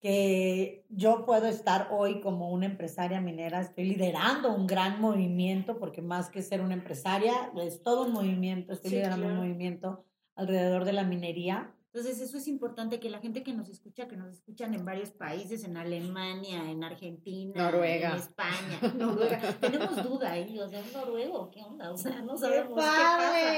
que 0.00 0.84
yo 0.88 1.24
puedo 1.24 1.46
estar 1.46 1.88
hoy 1.90 2.20
como 2.20 2.52
una 2.52 2.66
empresaria 2.66 3.20
minera, 3.20 3.60
estoy 3.60 3.84
liderando 3.84 4.54
un 4.54 4.66
gran 4.66 5.00
movimiento, 5.00 5.78
porque 5.78 6.02
más 6.02 6.30
que 6.30 6.42
ser 6.42 6.60
una 6.60 6.74
empresaria, 6.74 7.50
es 7.56 7.82
todo 7.82 8.06
un 8.06 8.12
movimiento, 8.12 8.72
estoy 8.72 8.92
liderando 8.92 9.26
un 9.26 9.36
movimiento 9.36 10.04
alrededor 10.36 10.84
de 10.84 10.92
la 10.92 11.02
minería 11.02 11.74
entonces, 11.92 12.20
eso 12.20 12.36
es 12.36 12.46
importante 12.48 13.00
que 13.00 13.08
la 13.08 13.18
gente 13.18 13.42
que 13.42 13.54
nos 13.54 13.70
escucha, 13.70 14.08
que 14.08 14.16
nos 14.16 14.34
escuchan 14.34 14.74
en 14.74 14.84
varios 14.84 15.10
países, 15.10 15.64
en 15.64 15.78
Alemania, 15.78 16.70
en 16.70 16.84
Argentina, 16.84 17.64
Noruega. 17.64 18.10
en 18.10 18.16
España, 18.16 18.94
Noruega, 18.94 19.40
tenemos 19.60 20.02
duda 20.02 20.32
ahí, 20.32 20.58
o 20.60 20.68
sea, 20.68 20.80
¿es 20.80 20.92
noruego? 20.92 21.50
¿Qué 21.50 21.62
onda? 21.62 21.90
O 21.90 21.96
sea, 21.96 22.20
no 22.20 22.36
sabemos 22.36 22.74
qué, 22.74 22.74
pasa. 22.74 23.48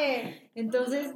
Entonces, 0.54 1.12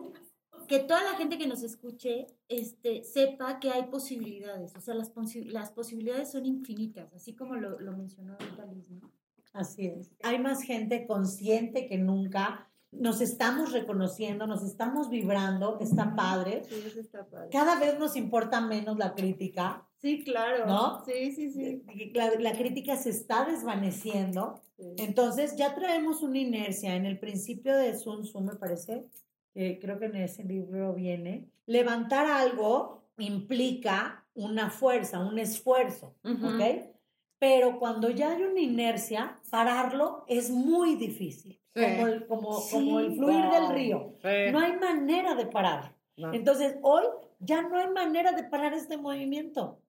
que 0.67 0.81
toda 0.81 1.05
la 1.05 1.17
gente 1.17 1.39
que 1.39 1.47
nos 1.47 1.63
escuche 1.63 2.27
este, 2.49 3.05
sepa 3.05 3.61
que 3.61 3.71
hay 3.71 3.85
posibilidades, 3.85 4.75
o 4.75 4.81
sea, 4.81 4.95
las, 4.95 5.13
las 5.47 5.71
posibilidades 5.71 6.33
son 6.33 6.47
infinitas, 6.47 7.13
así 7.15 7.37
como 7.37 7.55
lo, 7.55 7.79
lo 7.79 7.97
mencionó 7.97 8.37
Liz, 8.73 8.91
¿no? 8.91 9.13
Así 9.53 9.87
es. 9.87 10.11
Hay 10.25 10.41
más 10.41 10.63
gente 10.63 11.07
consciente 11.07 11.87
que 11.87 11.97
nunca 11.97 12.69
nos 12.99 13.21
estamos 13.21 13.73
reconociendo, 13.73 14.47
nos 14.47 14.63
estamos 14.63 15.09
vibrando, 15.09 15.79
está 15.81 16.15
padre. 16.15 16.63
Sí, 16.69 16.99
está 16.99 17.25
padre. 17.25 17.49
Cada 17.51 17.79
vez 17.79 17.99
nos 17.99 18.17
importa 18.17 18.61
menos 18.61 18.97
la 18.97 19.15
crítica. 19.15 19.87
Sí, 20.01 20.23
claro. 20.23 20.67
¿No? 20.67 21.05
Sí, 21.05 21.33
sí, 21.33 21.51
sí. 21.51 21.83
La, 22.15 22.53
crítica 22.53 22.97
se 22.97 23.11
está 23.11 23.45
desvaneciendo. 23.45 24.61
Entonces 24.99 25.57
ya 25.57 25.75
traemos 25.75 26.23
una 26.23 26.39
inercia. 26.39 26.97
En 26.97 27.07
el 27.07 27.19
principio 27.19 27.77
de 27.77 27.97
Sun 27.97 28.23
Tzu, 28.23 28.41
me 28.41 28.57
parece, 28.57 29.07
creo 29.55 29.99
que 29.99 30.07
en 30.07 30.17
ese 30.17 30.45
libro 30.45 30.93
viene, 30.95 31.49
levantar 31.67 32.27
algo 32.27 33.05
implica 33.19 34.25
una 34.35 34.71
fuerza, 34.71 35.21
un 35.21 35.39
esfuerzo, 35.39 36.15
¿ok? 36.25 36.94
Pero 37.39 37.79
cuando 37.79 38.11
ya 38.11 38.33
hay 38.33 38.43
una 38.43 38.61
inercia, 38.61 39.41
pararlo 39.51 40.25
es 40.29 40.51
muy 40.51 40.97
difícil 40.97 41.61
como, 41.75 42.07
el, 42.07 42.27
como, 42.27 42.63
como 42.71 43.01
el 43.01 43.15
fluir 43.15 43.45
del 43.51 43.69
río. 43.71 44.15
No 44.23 44.61
hay 44.61 44.77
manera 44.79 45.35
de 45.35 45.47
parar. 45.47 45.95
Entonces, 46.17 46.77
hoy 46.83 47.05
ya 47.41 47.63
no 47.63 47.77
hay 47.77 47.91
manera 47.91 48.33
de 48.33 48.45
parar 48.45 48.73
este 48.73 48.97
movimiento. 48.97 49.81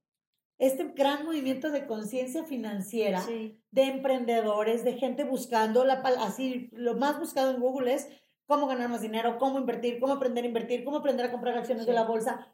Este 0.57 0.85
gran 0.95 1.25
movimiento 1.25 1.69
de 1.69 1.85
conciencia 1.85 2.45
financiera, 2.45 3.21
de 3.71 3.83
emprendedores, 3.83 4.83
de 4.85 4.93
gente 4.93 5.25
buscando, 5.25 5.83
la, 5.83 5.95
así, 6.21 6.69
lo 6.71 6.95
más 6.95 7.19
buscado 7.19 7.51
en 7.51 7.59
Google 7.59 7.93
es 7.93 8.09
cómo 8.47 8.65
ganar 8.67 8.89
más 8.89 9.01
dinero, 9.01 9.37
cómo 9.37 9.59
invertir, 9.59 9.99
cómo 9.99 10.13
aprender 10.13 10.45
a 10.45 10.47
invertir, 10.47 10.85
cómo 10.85 10.97
aprender 10.97 11.25
a 11.25 11.31
comprar 11.31 11.57
acciones 11.57 11.85
de 11.85 11.93
la 11.93 12.03
bolsa. 12.03 12.47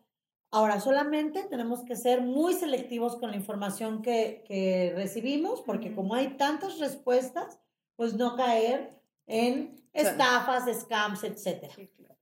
Ahora, 0.53 0.81
solamente 0.81 1.43
tenemos 1.43 1.84
que 1.84 1.96
ser 1.96 2.22
muy 2.22 2.53
selectivos 2.53 3.15
con 3.15 3.31
la 3.31 3.38
información 3.38 4.01
que, 4.01 4.43
que 4.46 4.91
recibimos, 4.96 5.62
porque 5.62 5.96
como 5.96 6.13
hay 6.13 6.36
tantas 6.36 6.77
respuestas, 6.77 7.60
pues 7.96 8.15
no 8.15 8.36
caer 8.36 9.01
en 9.27 9.81
estafas, 9.93 10.65
scams, 10.81 11.24
etcétera. 11.24 11.74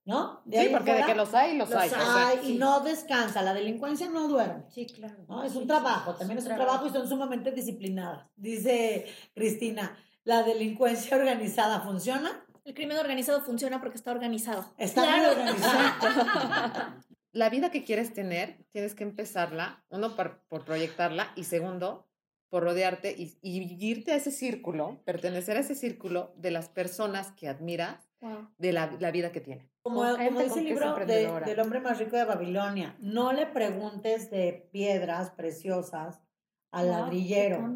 ¿No? 0.05 0.41
sí, 0.51 0.69
porque 0.71 0.93
de 0.93 1.03
que 1.03 1.13
los 1.13 1.33
hay, 1.35 1.55
los, 1.55 1.71
hay. 1.71 1.91
hay 1.93 2.51
y 2.53 2.57
no 2.57 2.79
descansa. 2.79 3.43
La 3.43 3.53
delincuencia 3.53 4.09
no 4.09 4.27
duerme. 4.27 4.63
Sí, 4.69 4.87
claro. 4.87 5.23
¿no? 5.27 5.43
Es 5.43 5.55
un 5.55 5.67
trabajo, 5.67 6.15
también 6.15 6.39
es 6.39 6.45
un 6.45 6.55
trabajo. 6.55 6.87
y 6.87 6.89
son 6.89 7.07
sumamente 7.07 7.51
disciplinadas. 7.51 8.25
Dice 8.35 9.05
Cristina, 9.35 9.95
¿la 10.23 10.41
delincuencia 10.41 11.15
organizada 11.15 11.81
funciona? 11.81 12.43
El 12.65 12.73
crimen 12.73 12.97
organizado 12.97 13.41
funciona 13.41 13.79
porque 13.79 13.97
está 13.97 14.11
organizado. 14.11 14.65
Está 14.77 15.05
muy 15.05 15.25
organizado. 15.25 16.93
la 17.31 17.49
vida 17.49 17.71
que 17.71 17.83
quieres 17.83 18.13
tener, 18.13 18.65
tienes 18.71 18.95
que 18.95 19.03
empezarla, 19.03 19.83
uno 19.89 20.15
por, 20.15 20.41
por 20.47 20.65
proyectarla 20.65 21.31
y 21.35 21.43
segundo, 21.43 22.07
por 22.49 22.63
rodearte 22.63 23.15
y, 23.17 23.37
y, 23.41 23.77
irte 23.85 24.11
a 24.11 24.15
ese 24.15 24.31
círculo, 24.31 25.01
pertenecer 25.05 25.57
a 25.57 25.59
ese 25.59 25.75
círculo 25.75 26.33
de 26.35 26.51
las 26.51 26.69
personas 26.69 27.31
que 27.33 27.47
admiras, 27.47 28.09
de 28.57 28.73
la, 28.73 28.91
la, 28.99 29.11
vida 29.11 29.31
que 29.31 29.39
tienen. 29.39 29.71
Como, 29.81 30.01
como 30.01 30.41
dice 30.41 30.59
el 30.59 30.65
libro 30.65 30.93
de, 31.05 31.31
del 31.45 31.59
hombre 31.61 31.79
más 31.79 31.97
rico 31.99 32.17
de 32.17 32.25
Babilonia, 32.25 32.97
no 32.99 33.31
le 33.31 33.45
preguntes 33.45 34.29
de 34.29 34.67
piedras 34.73 35.29
preciosas 35.31 36.19
al 36.71 36.89
ladrillero, 36.89 37.73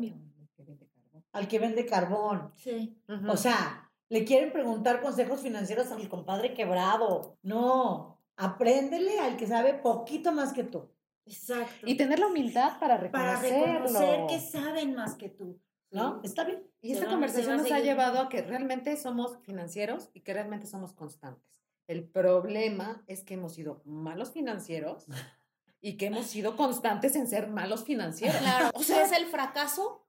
al 1.31 1.48
que 1.48 1.60
vende 1.60 1.86
carbón. 1.86 2.51
Sí. 2.55 3.01
O 3.29 3.38
sea, 3.38 3.89
le 4.10 4.25
quieren 4.25 4.51
preguntar 4.51 5.01
consejos 5.01 5.41
financieros 5.41 5.91
al 5.91 6.10
compadre 6.10 6.53
quebrado. 6.53 7.38
No, 7.41 8.12
apréndele 8.35 9.19
al 9.19 9.37
que 9.37 9.47
sabe 9.47 9.73
poquito 9.73 10.31
más 10.31 10.53
que 10.53 10.63
tú. 10.63 10.89
Exacto. 11.25 11.87
Y 11.87 11.95
tener 11.95 12.19
la 12.19 12.27
humildad 12.27 12.79
para 12.79 12.97
reconocerlo. 12.97 13.65
Para 13.65 13.79
reconocer 13.79 14.25
que 14.27 14.39
saben 14.39 14.95
más 14.95 15.15
que 15.15 15.29
tú. 15.29 15.59
¿No? 15.91 16.21
Está 16.23 16.43
bien. 16.43 16.63
Y 16.81 16.93
esta 16.93 17.07
conversación 17.07 17.57
nos 17.57 17.71
ha 17.71 17.79
llevado 17.79 18.19
a 18.19 18.27
que 18.27 18.41
realmente 18.41 18.97
somos 18.97 19.37
financieros 19.43 20.09
y 20.13 20.21
que 20.21 20.33
realmente 20.33 20.65
somos 20.65 20.93
constantes. 20.93 21.63
El 21.87 22.03
problema 22.03 23.03
es 23.07 23.23
que 23.23 23.35
hemos 23.35 23.53
sido 23.53 23.83
malos 23.85 24.31
financieros 24.31 25.05
y 25.81 25.97
que 25.97 26.07
hemos 26.07 26.25
sido 26.25 26.57
constantes 26.57 27.15
en 27.15 27.27
ser 27.27 27.47
malos 27.47 27.83
financieros. 27.83 28.37
Claro. 28.37 28.71
O 28.73 28.81
sea, 28.81 29.03
es 29.03 29.11
el 29.11 29.27
fracaso 29.27 30.02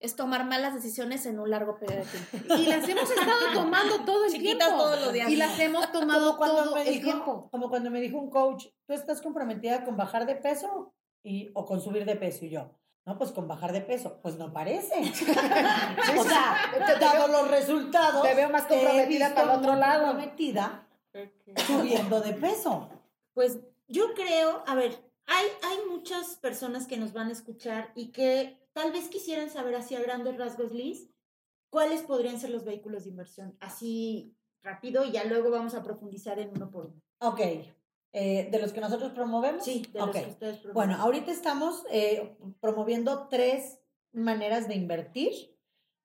es 0.00 0.16
tomar 0.16 0.44
malas 0.44 0.74
decisiones 0.74 1.24
en 1.26 1.38
un 1.38 1.50
largo 1.50 1.78
periodo 1.78 2.04
de 2.04 2.10
tiempo. 2.10 2.54
Y 2.56 2.66
las 2.66 2.88
hemos 2.88 3.10
estado 3.10 3.40
tomando 3.54 4.04
todo 4.04 4.24
el 4.26 4.32
Chiquitas 4.32 4.68
tiempo. 4.68 4.84
todos 4.84 5.00
los 5.00 5.12
días. 5.12 5.30
Y 5.30 5.36
las 5.36 5.58
hemos 5.58 5.92
tomado 5.92 6.36
todo 6.36 6.76
el 6.76 6.84
dijo, 6.84 7.04
tiempo. 7.04 7.48
Como 7.50 7.68
cuando 7.68 7.90
me 7.90 8.00
dijo 8.00 8.18
un 8.18 8.30
coach, 8.30 8.66
¿tú 8.86 8.92
estás 8.92 9.22
comprometida 9.22 9.84
con 9.84 9.96
bajar 9.96 10.26
de 10.26 10.36
peso 10.36 10.92
y, 11.22 11.50
o 11.54 11.64
con 11.64 11.80
subir 11.80 12.04
de 12.04 12.16
peso? 12.16 12.44
Y 12.44 12.50
yo, 12.50 12.70
no, 13.06 13.18
pues 13.18 13.32
con 13.32 13.48
bajar 13.48 13.72
de 13.72 13.80
peso. 13.80 14.18
Pues 14.22 14.36
no 14.36 14.52
parece. 14.52 15.00
o 16.18 16.24
sea, 16.24 16.56
dado 17.00 17.28
los 17.28 17.50
resultados. 17.50 18.22
Te 18.22 18.34
veo 18.34 18.50
más 18.50 18.64
comprometida 18.64 19.34
para 19.34 19.52
el 19.52 19.58
otro 19.58 19.76
lado. 19.76 20.06
Comprometida 20.06 20.86
subiendo 21.66 22.20
de 22.20 22.32
peso. 22.32 22.88
Pues 23.34 23.58
yo 23.88 24.14
creo, 24.14 24.62
a 24.66 24.74
ver, 24.74 25.03
hay, 25.26 25.46
hay 25.62 25.78
muchas 25.88 26.36
personas 26.36 26.86
que 26.86 26.96
nos 26.96 27.12
van 27.12 27.28
a 27.28 27.32
escuchar 27.32 27.92
y 27.94 28.12
que 28.12 28.58
tal 28.72 28.92
vez 28.92 29.08
quisieran 29.08 29.50
saber 29.50 29.74
así 29.74 29.94
a 29.94 30.02
grandes 30.02 30.36
rasgos, 30.36 30.72
Liz, 30.72 31.10
cuáles 31.70 32.02
podrían 32.02 32.38
ser 32.38 32.50
los 32.50 32.64
vehículos 32.64 33.04
de 33.04 33.10
inversión. 33.10 33.56
Así 33.60 34.36
rápido 34.62 35.04
y 35.04 35.12
ya 35.12 35.24
luego 35.24 35.50
vamos 35.50 35.74
a 35.74 35.82
profundizar 35.82 36.38
en 36.38 36.50
uno 36.50 36.70
por 36.70 36.86
uno. 36.86 37.02
Ok. 37.20 37.40
Eh, 38.12 38.48
¿De 38.50 38.58
los 38.60 38.72
que 38.72 38.80
nosotros 38.80 39.12
promovemos? 39.12 39.64
Sí, 39.64 39.84
de 39.92 39.98
los 39.98 40.10
que 40.10 40.20
ustedes 40.20 40.58
promueven. 40.58 40.74
Bueno, 40.74 40.96
ahorita 41.02 41.32
estamos 41.32 41.84
eh, 41.90 42.36
promoviendo 42.60 43.28
tres 43.28 43.80
maneras 44.12 44.68
de 44.68 44.76
invertir. 44.76 45.32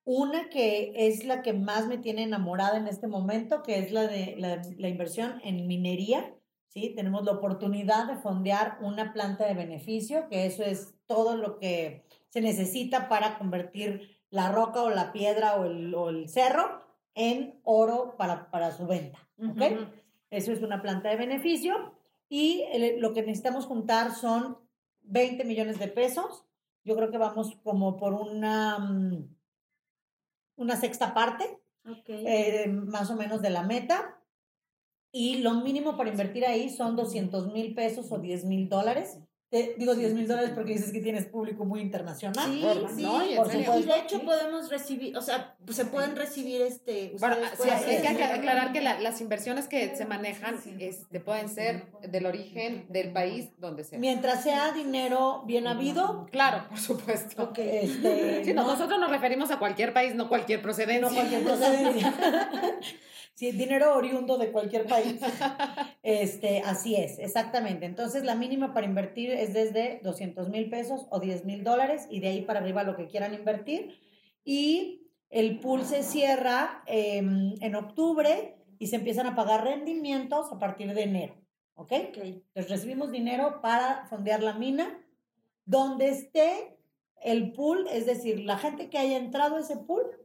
Una 0.05 0.49
que 0.49 0.91
es 0.95 1.23
la 1.23 1.43
que 1.43 1.53
más 1.53 1.87
me 1.87 1.99
tiene 1.99 2.23
enamorada 2.23 2.77
en 2.77 2.87
este 2.87 3.07
momento, 3.07 3.61
que 3.61 3.77
es 3.77 3.91
la 3.91 4.07
de 4.07 4.35
la, 4.39 4.61
la 4.77 4.87
inversión 4.87 5.39
en 5.43 5.67
minería. 5.67 6.35
¿Sí? 6.69 6.93
Tenemos 6.95 7.25
la 7.25 7.33
oportunidad 7.33 8.07
de 8.07 8.15
fondear 8.15 8.77
una 8.81 9.13
planta 9.13 9.45
de 9.45 9.53
beneficio, 9.53 10.27
que 10.29 10.45
eso 10.45 10.63
es 10.63 10.95
todo 11.05 11.35
lo 11.35 11.59
que 11.59 12.05
se 12.29 12.41
necesita 12.41 13.09
para 13.09 13.37
convertir 13.37 14.17
la 14.29 14.51
roca 14.51 14.83
o 14.83 14.89
la 14.89 15.11
piedra 15.11 15.55
o 15.55 15.65
el, 15.65 15.93
o 15.93 16.09
el 16.09 16.29
cerro 16.29 16.83
en 17.15 17.59
oro 17.63 18.15
para, 18.17 18.49
para 18.51 18.71
su 18.71 18.87
venta. 18.87 19.19
¿ok? 19.37 19.61
Eso 20.29 20.51
es 20.51 20.61
una 20.61 20.81
planta 20.81 21.09
de 21.09 21.15
beneficio. 21.15 21.95
Y 22.29 22.63
lo 22.99 23.13
que 23.13 23.21
necesitamos 23.21 23.65
juntar 23.65 24.13
son 24.13 24.57
20 25.01 25.43
millones 25.45 25.79
de 25.79 25.87
pesos. 25.87 26.45
Yo 26.83 26.95
creo 26.95 27.09
que 27.09 27.17
vamos 27.17 27.57
como 27.63 27.97
por 27.97 28.13
una, 28.13 28.77
mm, 28.77 29.35
una 30.57 30.75
sexta 30.75 31.13
parte, 31.13 31.59
eh, 32.07 32.67
más 32.67 33.09
o 33.09 33.15
menos 33.15 33.41
de 33.41 33.49
la 33.49 33.63
meta. 33.63 34.18
Y 35.11 35.39
lo 35.39 35.55
mínimo 35.55 35.97
para 35.97 36.09
invertir 36.09 36.45
ahí 36.45 36.69
son 36.69 36.95
200 36.95 37.51
mil 37.51 37.73
pesos 37.73 38.11
o 38.11 38.19
10 38.19 38.45
mil 38.45 38.69
dólares 38.69 39.17
digo 39.51 39.95
10 39.95 40.13
mil 40.13 40.27
dólares 40.27 40.51
porque 40.53 40.73
dices 40.73 40.91
que 40.91 40.99
tienes 40.99 41.25
público 41.25 41.65
muy 41.65 41.81
internacional. 41.81 42.45
Sí, 42.45 42.63
sí, 42.95 43.03
Y 43.03 43.83
de 43.83 43.99
hecho 43.99 44.21
podemos 44.21 44.69
recibir, 44.69 45.17
o 45.17 45.21
sea, 45.21 45.55
pues, 45.65 45.75
se 45.75 45.85
pueden 45.85 46.15
recibir 46.15 46.61
este. 46.61 47.15
Bueno, 47.19 47.37
sí, 47.61 47.69
hay 47.69 48.15
que 48.15 48.23
aclarar 48.23 48.71
que 48.71 48.81
las 48.81 49.21
inversiones 49.21 49.67
que 49.67 49.95
se 49.95 50.05
manejan 50.05 50.59
este, 50.79 51.19
pueden 51.19 51.49
ser 51.49 51.87
del 52.07 52.27
origen 52.27 52.85
del 52.89 53.11
país 53.11 53.49
donde 53.57 53.83
sea. 53.83 53.97
Mientras 53.97 54.43
sea 54.43 54.71
dinero 54.71 55.43
bien 55.45 55.65
habido. 55.65 56.27
Claro, 56.31 56.65
por 56.69 56.77
supuesto. 56.77 57.51
Este, 57.57 58.53
nosotros 58.53 58.99
nos 58.99 59.09
referimos 59.09 59.49
a 59.49 59.57
cualquier 59.57 59.93
país, 59.93 60.13
no 60.13 60.29
cualquier 60.29 60.61
procedencia. 60.61 61.09
No 61.09 61.13
cualquier 61.13 61.43
procedencia. 61.43 62.13
Sí, 63.39 63.53
dinero 63.53 63.95
oriundo 63.95 64.37
de 64.37 64.51
cualquier 64.51 64.85
país. 64.85 65.21
Este, 66.03 66.61
así 66.61 66.95
es, 66.95 67.19
exactamente. 67.19 67.85
Entonces, 67.85 68.23
la 68.23 68.35
mínima 68.35 68.73
para 68.73 68.85
invertir 68.85 69.31
es 69.31 69.53
desde 69.53 69.99
200 70.03 70.49
mil 70.49 70.69
pesos 70.69 71.05
o 71.11 71.19
10 71.19 71.45
mil 71.45 71.63
dólares 71.63 72.07
y 72.09 72.19
de 72.19 72.29
ahí 72.29 72.41
para 72.41 72.59
arriba 72.59 72.83
lo 72.83 72.95
que 72.97 73.07
quieran 73.07 73.33
invertir. 73.33 73.99
Y 74.43 75.07
el 75.29 75.59
pool 75.59 75.85
se 75.85 76.03
cierra 76.03 76.83
em, 76.87 77.53
en 77.61 77.75
octubre 77.75 78.57
y 78.79 78.87
se 78.87 78.97
empiezan 78.97 79.27
a 79.27 79.35
pagar 79.35 79.63
rendimientos 79.63 80.51
a 80.51 80.59
partir 80.59 80.93
de 80.93 81.03
enero. 81.03 81.35
¿Ok? 81.75 81.91
Entonces, 81.91 82.69
recibimos 82.69 83.11
dinero 83.11 83.61
para 83.61 84.05
fondear 84.07 84.41
la 84.41 84.53
mina 84.53 84.99
donde 85.63 86.09
esté 86.09 86.77
el 87.21 87.53
pool, 87.53 87.87
es 87.89 88.05
decir, 88.05 88.41
la 88.41 88.57
gente 88.57 88.89
que 88.89 88.97
haya 88.97 89.17
entrado 89.17 89.55
a 89.55 89.61
ese 89.61 89.77
pool 89.77 90.19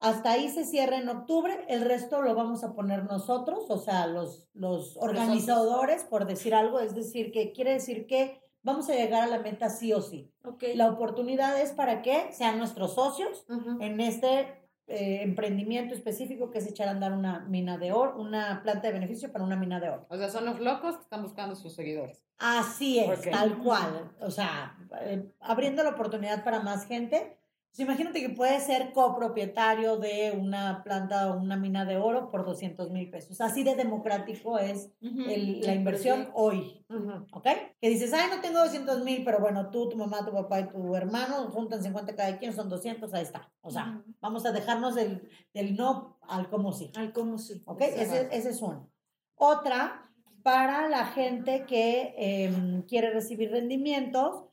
hasta 0.00 0.32
ahí 0.32 0.50
se 0.50 0.64
cierra 0.64 0.98
en 0.98 1.08
octubre, 1.08 1.64
el 1.68 1.82
resto 1.82 2.22
lo 2.22 2.34
vamos 2.34 2.62
a 2.64 2.74
poner 2.74 3.04
nosotros, 3.04 3.64
o 3.68 3.78
sea, 3.78 4.06
los, 4.06 4.48
los 4.52 4.96
organizadores, 4.98 6.04
por 6.04 6.26
decir 6.26 6.54
algo, 6.54 6.80
es 6.80 6.94
decir, 6.94 7.32
que 7.32 7.52
quiere 7.52 7.72
decir 7.72 8.06
que 8.06 8.40
vamos 8.62 8.90
a 8.90 8.94
llegar 8.94 9.22
a 9.22 9.26
la 9.26 9.38
meta 9.38 9.70
sí 9.70 9.92
o 9.92 10.02
sí. 10.02 10.30
Okay. 10.44 10.76
La 10.76 10.90
oportunidad 10.90 11.60
es 11.60 11.72
para 11.72 12.02
que 12.02 12.32
sean 12.32 12.58
nuestros 12.58 12.94
socios 12.94 13.46
en 13.80 14.00
este 14.00 14.66
eh, 14.88 15.22
emprendimiento 15.22 15.94
específico 15.94 16.50
que 16.50 16.58
es 16.58 16.66
echar 16.68 16.88
a 16.88 16.90
andar 16.90 17.12
una 17.12 17.40
mina 17.40 17.78
de 17.78 17.92
oro, 17.92 18.20
una 18.20 18.62
planta 18.62 18.88
de 18.88 18.92
beneficio 18.92 19.32
para 19.32 19.44
una 19.44 19.56
mina 19.56 19.80
de 19.80 19.88
oro. 19.88 20.06
O 20.10 20.16
sea, 20.16 20.28
son 20.28 20.44
los 20.44 20.60
locos 20.60 20.96
que 20.96 21.02
están 21.02 21.22
buscando 21.22 21.56
sus 21.56 21.74
seguidores. 21.74 22.22
Así 22.38 22.98
es, 22.98 23.22
tal 23.22 23.58
cual. 23.58 24.12
O 24.20 24.30
sea, 24.30 24.76
eh, 25.00 25.32
abriendo 25.40 25.82
la 25.82 25.90
oportunidad 25.90 26.44
para 26.44 26.60
más 26.60 26.86
gente 26.86 27.38
pues 27.76 27.86
imagínate 27.86 28.22
que 28.22 28.30
puedes 28.30 28.62
ser 28.62 28.94
copropietario 28.94 29.98
de 29.98 30.30
una 30.30 30.82
planta 30.82 31.30
o 31.30 31.38
una 31.38 31.58
mina 31.58 31.84
de 31.84 31.98
oro 31.98 32.30
por 32.30 32.46
200 32.46 32.90
mil 32.90 33.10
pesos. 33.10 33.38
Así 33.42 33.64
de 33.64 33.74
democrático 33.74 34.58
es 34.58 34.92
la 35.02 35.74
inversión 35.74 36.30
hoy. 36.32 36.82
¿Ok? 37.32 37.46
Que 37.78 37.90
dices, 37.90 38.14
ay, 38.14 38.30
no 38.34 38.40
tengo 38.40 38.60
200 38.60 39.04
mil, 39.04 39.22
pero 39.26 39.40
bueno, 39.40 39.68
tú, 39.70 39.90
tu 39.90 39.96
mamá, 39.98 40.24
tu 40.24 40.32
papá 40.32 40.60
y 40.60 40.68
tu 40.68 40.96
hermano 40.96 41.50
juntan 41.50 41.82
50 41.82 42.16
cada 42.16 42.38
quien, 42.38 42.54
son 42.54 42.70
200, 42.70 43.12
ahí 43.12 43.24
está. 43.24 43.52
O 43.60 43.70
sea, 43.70 44.02
vamos 44.22 44.46
a 44.46 44.52
dejarnos 44.52 44.94
del, 44.94 45.28
del, 45.52 45.76
no 45.76 46.18
al 46.22 46.48
como 46.48 46.72
sí. 46.72 46.90
Al 46.96 47.12
como 47.12 47.36
sí. 47.36 47.62
¿Ok? 47.66 47.82
Ese, 47.82 48.28
ese, 48.32 48.50
es 48.50 48.62
uno. 48.62 48.90
Otra, 49.34 50.10
para 50.42 50.88
la 50.88 51.04
gente 51.04 51.66
que 51.66 52.14
em, 52.16 52.86
quiere 52.86 53.10
recibir 53.10 53.50
rendimientos, 53.50 54.44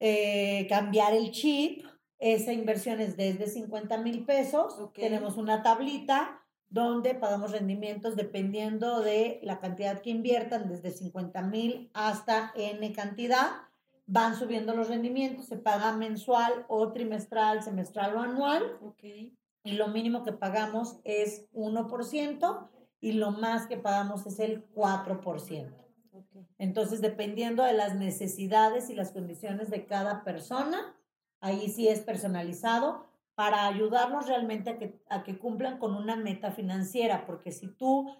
eh, 0.00 0.66
cambiar 0.70 1.12
el 1.12 1.30
chip 1.30 1.91
esa 2.22 2.52
inversión 2.52 3.00
es 3.00 3.16
desde 3.16 3.48
50 3.48 3.98
mil 3.98 4.24
pesos. 4.24 4.76
Tenemos 4.94 5.36
una 5.36 5.64
tablita 5.64 6.40
donde 6.70 7.16
pagamos 7.16 7.50
rendimientos 7.50 8.14
dependiendo 8.14 9.00
de 9.00 9.40
la 9.42 9.58
cantidad 9.58 10.00
que 10.00 10.10
inviertan, 10.10 10.68
desde 10.68 10.92
50 10.92 11.42
mil 11.42 11.90
hasta 11.94 12.52
N 12.54 12.92
cantidad. 12.92 13.48
Van 14.06 14.36
subiendo 14.36 14.72
los 14.72 14.88
rendimientos, 14.88 15.46
se 15.46 15.56
paga 15.56 15.96
mensual 15.96 16.64
o 16.68 16.92
trimestral, 16.92 17.64
semestral 17.64 18.14
o 18.14 18.20
anual. 18.20 18.78
Y 19.64 19.72
lo 19.72 19.88
mínimo 19.88 20.22
que 20.22 20.32
pagamos 20.32 21.00
es 21.02 21.50
1% 21.52 22.68
y 23.00 23.12
lo 23.12 23.32
más 23.32 23.66
que 23.66 23.78
pagamos 23.78 24.26
es 24.26 24.38
el 24.38 24.64
4%. 24.72 25.74
Entonces, 26.58 27.00
dependiendo 27.00 27.64
de 27.64 27.72
las 27.72 27.96
necesidades 27.96 28.90
y 28.90 28.94
las 28.94 29.10
condiciones 29.10 29.70
de 29.70 29.86
cada 29.86 30.22
persona, 30.22 30.94
ahí 31.42 31.68
sí 31.68 31.88
es 31.88 32.00
personalizado 32.00 33.04
para 33.34 33.66
ayudarnos 33.66 34.26
realmente 34.26 34.70
a 34.70 34.78
que, 34.78 34.98
a 35.10 35.22
que 35.22 35.38
cumplan 35.38 35.78
con 35.78 35.94
una 35.94 36.16
meta 36.16 36.50
financiera, 36.50 37.26
porque 37.26 37.52
si 37.52 37.68
tú 37.68 38.10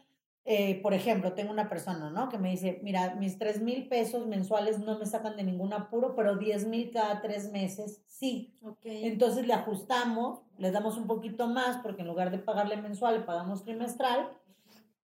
eh, 0.45 0.81
por 0.83 0.93
ejemplo, 0.93 1.35
tengo 1.35 1.53
una 1.53 1.69
persona, 1.69 2.11
¿no? 2.11 2.29
Que 2.29 2.37
me 2.37 2.51
dice, 2.51 2.81
mira, 2.83 3.15
mis 3.15 3.39
tres 3.39 3.63
mil 3.63 3.87
pesos 3.87 4.27
mensuales 4.27 4.81
no 4.81 4.99
me 4.99 5.07
sacan 5.07 5.37
de 5.37 5.45
ningún 5.45 5.73
apuro, 5.73 6.17
pero 6.17 6.37
diez 6.37 6.67
mil 6.67 6.91
cada 6.91 7.21
tres 7.21 7.53
meses, 7.53 8.03
sí. 8.07 8.53
Okay. 8.61 9.07
Entonces 9.07 9.47
le 9.47 9.55
ajustamos, 9.55 10.43
le 10.59 10.73
damos 10.73 10.97
un 10.97 11.07
poquito 11.07 11.47
más, 11.47 11.77
porque 11.79 12.03
en 12.03 12.09
lugar 12.09 12.33
de 12.33 12.39
pagarle 12.39 12.77
mensual, 12.77 13.15
le 13.15 13.21
pagamos 13.21 13.63
trimestral. 13.63 14.31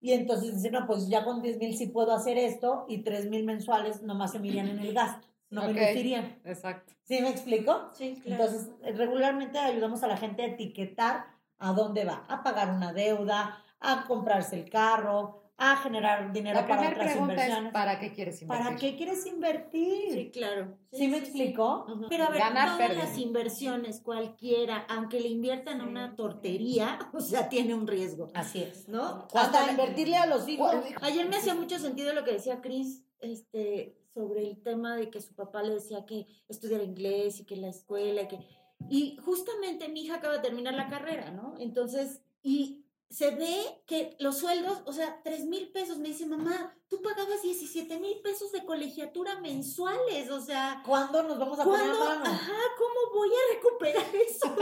Y 0.01 0.13
entonces 0.13 0.57
dice, 0.57 0.73
no, 0.73 0.87
pues 0.87 1.09
ya 1.09 1.25
con 1.25 1.41
diez 1.41 1.59
mil 1.59 1.77
sí 1.77 1.87
puedo 1.87 2.13
hacer 2.13 2.37
esto 2.37 2.85
y 2.89 2.99
tres 2.99 3.29
mil 3.29 3.45
mensuales 3.45 4.03
nomás 4.03 4.33
se 4.33 4.41
me 4.41 4.49
irían 4.49 4.69
en 4.69 4.81
el 4.81 4.93
gasto, 4.93 5.27
no 5.51 5.69
me 5.69 5.93
irían. 5.95 6.41
Exacto. 6.45 6.93
¿Sí 7.05 7.21
me 7.21 7.31
explico? 7.31 7.91
Sí, 7.95 8.21
claro. 8.23 8.45
Entonces, 8.45 8.71
regularmente 8.97 9.59
ayudamos 9.59 10.03
a 10.03 10.09
la 10.09 10.17
gente 10.17 10.43
a 10.43 10.47
etiquetar 10.47 11.27
a 11.59 11.73
dónde 11.73 12.05
va, 12.05 12.25
a 12.29 12.43
pagar 12.43 12.71
una 12.71 12.93
deuda, 12.93 13.65
a 13.81 14.05
comprarse 14.07 14.57
el 14.57 14.71
carro, 14.71 15.49
a 15.61 15.77
generar 15.79 16.33
dinero 16.33 16.65
para 16.69 16.89
otras 16.89 17.17
inversiones. 17.17 17.73
¿Para 17.73 17.99
qué 17.99 18.13
quieres 18.13 18.41
invertir? 18.41 18.65
¿Para 18.65 18.77
qué 18.77 18.97
quieres 18.97 19.27
invertir? 19.27 20.13
Sí, 20.13 20.31
claro. 20.31 20.79
¿Sí, 20.93 21.09
me 21.09 21.19
explico? 21.19 21.85
Pero 22.09 22.25
a 22.25 22.31
ver, 22.31 22.41
todas 22.41 22.97
las 22.97 23.19
inversiones, 23.19 24.01
cualquiera, 24.01 24.87
aunque 24.89 25.21
le 25.21 25.29
inviertan 25.29 25.81
a 25.81 25.85
una 25.85 26.15
tortería, 26.15 26.99
o 27.13 27.21
sea, 27.21 27.49
tiene 27.49 27.75
un 27.75 27.89
riesgo. 27.89 28.29
Así 28.35 28.63
es. 28.63 28.89
¿No? 28.89 29.27
Hasta 29.35 29.71
invertirle 29.71 30.17
a 30.17 30.27
los 30.27 30.49
hijos. 30.49 30.73
Ayer 31.03 31.29
me 31.29 31.37
hacía 31.37 31.57
mucho 31.57 31.79
sentido 31.81 32.13
lo 32.13 32.23
que 32.23 32.33
decía 32.33 32.61
Cris, 32.61 33.03
este, 33.19 33.99
sobre 34.19 34.43
el 34.43 34.61
tema 34.61 34.97
de 34.97 35.11
que 35.11 35.21
su 35.21 35.33
papá 35.33 35.63
le 35.63 35.75
decía 35.75 36.05
que 36.05 36.27
estudiara 36.49 36.83
inglés 36.83 37.39
y 37.39 37.45
que 37.45 37.55
la 37.55 37.69
escuela 37.69 38.23
y 38.23 38.29
que... 38.29 38.41
Y 38.91 39.17
justamente 39.19 39.89
mi 39.89 40.03
hija 40.03 40.17
acaba 40.17 40.35
de 40.35 40.43
terminar 40.43 40.75
la 40.75 40.89
carrera, 40.89 41.31
¿no? 41.31 41.55
Entonces, 41.61 42.21
y 42.43 42.85
se 43.11 43.31
ve 43.31 43.63
que 43.87 44.17
los 44.19 44.39
sueldos, 44.39 44.83
o 44.87 44.93
sea, 44.93 45.21
3 45.23 45.45
mil 45.47 45.71
pesos, 45.71 45.99
me 45.99 46.09
dice 46.09 46.27
mamá, 46.27 46.77
tú 46.89 47.01
pagabas 47.01 47.43
17 47.43 48.01
mil 48.01 48.21
pesos 48.23 48.51
de 48.51 48.65
colegiatura 48.65 49.39
mensuales, 49.41 50.31
o 50.31 50.41
sea... 50.41 50.83
¿Cuándo 50.85 51.23
nos 51.23 51.39
vamos 51.39 51.61
a 51.61 51.65
poner 51.65 51.87
mano? 51.87 52.25
Ajá, 52.25 52.61
¿cómo 52.77 53.19
voy 53.21 53.31
a 53.31 53.55
recuperar 53.55 54.17
eso? 54.29 54.57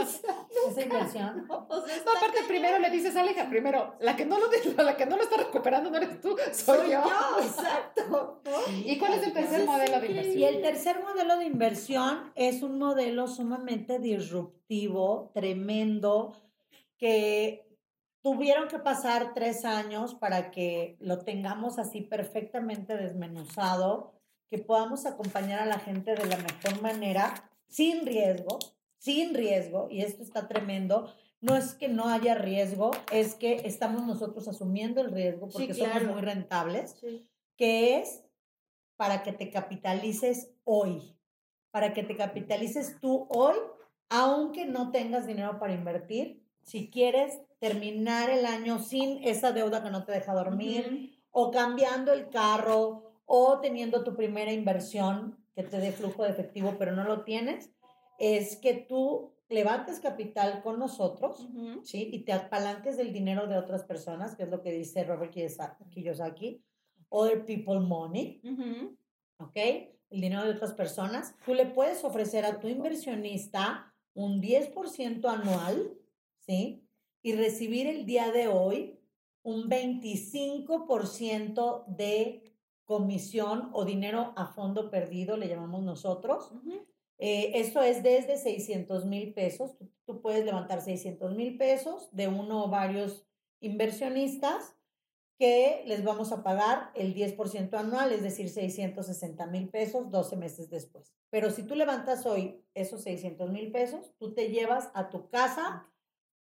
Esa 0.68 0.82
inversión. 0.82 1.46
O 1.68 1.80
sea, 1.86 1.96
no, 2.04 2.15
primero 2.46 2.78
le 2.78 2.90
dices, 2.90 3.16
Aleja, 3.16 3.48
primero, 3.48 3.94
la 4.00 4.16
que 4.16 4.24
no 4.24 4.38
lo, 4.38 4.46
la 4.82 4.96
que 4.96 5.06
no 5.06 5.16
lo 5.16 5.22
está 5.22 5.36
recuperando 5.36 5.90
no 5.90 5.96
eres 5.96 6.20
tú, 6.20 6.36
soy, 6.52 6.90
yo. 6.90 7.02
exacto. 7.42 8.42
¿Y 8.84 8.98
cuál 8.98 9.14
es 9.14 9.22
el 9.24 9.32
tercer 9.32 9.64
modelo 9.64 10.00
de 10.00 10.06
inversión? 10.06 10.38
Y 10.38 10.44
el 10.44 10.62
tercer 10.62 11.02
modelo 11.02 11.36
de 11.38 11.44
inversión 11.44 12.32
es 12.34 12.62
un 12.62 12.78
modelo 12.78 13.28
sumamente 13.28 13.98
disruptivo, 13.98 15.30
tremendo, 15.34 16.34
que 16.98 17.66
tuvieron 18.22 18.68
que 18.68 18.78
pasar 18.78 19.34
tres 19.34 19.64
años 19.64 20.14
para 20.14 20.50
que 20.50 20.96
lo 21.00 21.20
tengamos 21.20 21.78
así 21.78 22.00
perfectamente 22.00 22.96
desmenuzado, 22.96 24.14
que 24.50 24.58
podamos 24.58 25.06
acompañar 25.06 25.60
a 25.60 25.66
la 25.66 25.78
gente 25.78 26.14
de 26.14 26.26
la 26.26 26.36
mejor 26.38 26.82
manera, 26.82 27.50
sin 27.68 28.06
riesgo, 28.06 28.58
sin 28.98 29.34
riesgo, 29.34 29.88
y 29.90 30.02
esto 30.02 30.22
está 30.22 30.48
tremendo. 30.48 31.12
No 31.46 31.56
es 31.56 31.74
que 31.74 31.88
no 31.88 32.08
haya 32.08 32.34
riesgo, 32.34 32.90
es 33.12 33.36
que 33.36 33.62
estamos 33.64 34.04
nosotros 34.04 34.48
asumiendo 34.48 35.00
el 35.00 35.12
riesgo 35.12 35.48
porque 35.48 35.74
somos 35.74 36.02
muy 36.02 36.20
rentables, 36.20 36.96
que 37.56 37.98
es 37.98 38.24
para 38.96 39.22
que 39.22 39.32
te 39.32 39.50
capitalices 39.50 40.50
hoy, 40.64 41.16
para 41.70 41.92
que 41.92 42.02
te 42.02 42.16
capitalices 42.16 42.98
tú 43.00 43.28
hoy, 43.30 43.54
aunque 44.08 44.66
no 44.66 44.90
tengas 44.90 45.28
dinero 45.28 45.60
para 45.60 45.74
invertir, 45.74 46.42
si 46.62 46.90
quieres 46.90 47.40
terminar 47.60 48.28
el 48.28 48.44
año 48.44 48.80
sin 48.80 49.22
esa 49.22 49.52
deuda 49.52 49.84
que 49.84 49.90
no 49.90 50.04
te 50.04 50.12
deja 50.12 50.34
dormir, 50.34 51.22
o 51.30 51.52
cambiando 51.52 52.12
el 52.12 52.28
carro, 52.28 53.12
o 53.24 53.60
teniendo 53.60 54.02
tu 54.02 54.16
primera 54.16 54.52
inversión 54.52 55.38
que 55.54 55.62
te 55.62 55.78
dé 55.78 55.92
flujo 55.92 56.24
de 56.24 56.30
efectivo, 56.30 56.74
pero 56.76 56.90
no 56.90 57.04
lo 57.04 57.22
tienes, 57.22 57.70
es 58.18 58.56
que 58.56 58.74
tú 58.74 59.35
levantes 59.48 60.00
capital 60.00 60.60
con 60.62 60.78
nosotros, 60.78 61.48
¿sí? 61.82 62.08
Y 62.12 62.20
te 62.20 62.32
apalanques 62.32 62.96
del 62.96 63.12
dinero 63.12 63.46
de 63.46 63.58
otras 63.58 63.84
personas, 63.84 64.34
que 64.34 64.44
es 64.44 64.50
lo 64.50 64.62
que 64.62 64.72
dice 64.72 65.04
Robert 65.04 65.34
Kiyosaki, 65.90 66.62
Other 67.08 67.44
People 67.44 67.80
Money, 67.80 68.40
¿ok? 69.38 69.56
El 70.10 70.20
dinero 70.20 70.44
de 70.44 70.50
otras 70.50 70.72
personas. 70.72 71.34
Tú 71.44 71.54
le 71.54 71.66
puedes 71.66 72.02
ofrecer 72.04 72.44
a 72.44 72.58
tu 72.58 72.68
inversionista 72.68 73.92
un 74.14 74.40
10% 74.40 75.28
anual, 75.28 75.92
¿sí? 76.40 76.82
Y 77.22 77.34
recibir 77.34 77.86
el 77.86 78.06
día 78.06 78.32
de 78.32 78.48
hoy 78.48 78.98
un 79.42 79.68
25% 79.68 81.84
de 81.86 82.42
comisión 82.84 83.70
o 83.72 83.84
dinero 83.84 84.32
a 84.36 84.46
fondo 84.46 84.90
perdido, 84.90 85.36
le 85.36 85.48
llamamos 85.48 85.84
nosotros. 85.84 86.52
Eh, 87.18 87.52
eso 87.54 87.82
es 87.82 88.02
desde 88.02 88.36
600 88.36 89.06
mil 89.06 89.32
pesos. 89.32 89.74
Tú, 90.04 90.20
puedes 90.20 90.44
levantar 90.44 90.80
600 90.80 91.34
mil 91.34 91.56
pesos 91.56 92.08
de 92.12 92.28
uno 92.28 92.64
o 92.64 92.68
varios 92.68 93.24
inversionistas 93.60 94.76
que 95.38 95.82
les 95.86 96.02
vamos 96.02 96.32
a 96.32 96.42
pagar 96.42 96.90
el 96.94 97.14
10% 97.14 97.74
anual, 97.74 98.12
es 98.12 98.22
decir, 98.22 98.48
660 98.48 99.46
mil 99.46 99.68
pesos 99.68 100.10
12 100.10 100.36
meses 100.36 100.70
después. 100.70 101.12
Pero 101.30 101.50
si 101.50 101.62
tú 101.62 101.74
levantas 101.74 102.24
hoy 102.24 102.62
esos 102.74 103.02
600 103.02 103.50
mil 103.50 103.70
pesos, 103.70 104.12
tú 104.18 104.34
te 104.34 104.48
llevas 104.48 104.90
a 104.94 105.10
tu 105.10 105.28
casa 105.28 105.86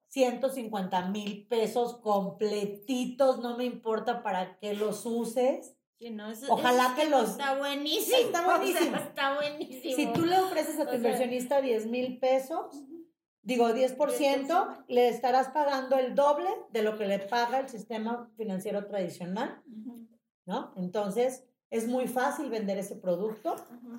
150 0.08 1.08
mil 1.08 1.46
pesos 1.48 1.96
completitos, 1.96 3.40
no 3.40 3.56
me 3.56 3.64
importa 3.64 4.22
para 4.22 4.58
qué 4.58 4.74
los 4.74 5.04
uses. 5.06 5.76
Ojalá 6.50 6.94
que 6.96 7.08
los... 7.08 7.30
Está 7.30 7.56
buenísimo. 7.56 8.16
Está 8.18 8.44
buenísimo. 8.56 8.96
está 8.96 9.34
buenísimo. 9.34 9.96
Si 9.96 10.12
tú 10.12 10.24
le 10.26 10.38
ofreces 10.38 10.78
a 10.80 10.86
tu 10.86 10.94
inversionista 10.94 11.60
10 11.60 11.86
mil 11.86 12.18
pesos, 12.18 12.84
digo 13.42 13.68
10%, 13.68 14.84
le 14.88 15.08
estarás 15.08 15.48
pagando 15.48 15.96
el 15.96 16.14
doble 16.14 16.48
de 16.70 16.82
lo 16.82 16.96
que 16.96 17.06
le 17.06 17.18
paga 17.18 17.60
el 17.60 17.68
sistema 17.68 18.30
financiero 18.36 18.86
tradicional, 18.86 19.62
¿no? 20.46 20.72
Entonces, 20.76 21.44
es 21.70 21.88
muy 21.88 22.06
fácil 22.06 22.50
vender 22.50 22.78
ese 22.78 22.96
producto 22.96 23.56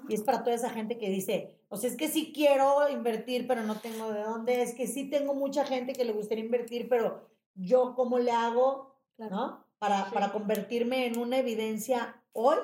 y 0.08 0.13
es 0.13 0.22
para 0.22 0.44
toda 0.44 0.56
esa 0.56 0.70
gente 0.70 0.98
que 0.98 1.10
dice, 1.10 1.60
o 1.68 1.78
sea, 1.78 1.89
es 1.89 1.98
que 1.98 2.08
sí 2.08 2.32
quiero 2.34 2.88
invertir, 2.89 3.48
pero 3.48 3.63
no 3.63 3.76
tengo 3.76 4.12
de 4.12 4.24
dónde, 4.24 4.62
es 4.62 4.74
que 4.74 4.88
sí 4.88 5.10
tengo 5.10 5.34
mucha 5.34 5.65
gente 5.65 5.94
que 5.94 6.06
le 6.06 6.13
gustaría 6.13 6.46
invertir, 6.46 6.88
pero 6.88 7.28
yo 7.54 7.94
cómo 7.96 8.18
le 8.18 8.32
hago, 8.32 8.96
¿no? 9.18 9.64
Para, 9.86 10.10
para 10.10 10.32
convertirme 10.32 11.06
en 11.06 11.19
una 11.19 11.38
evidencia 11.38 12.19
hoy 12.34 12.58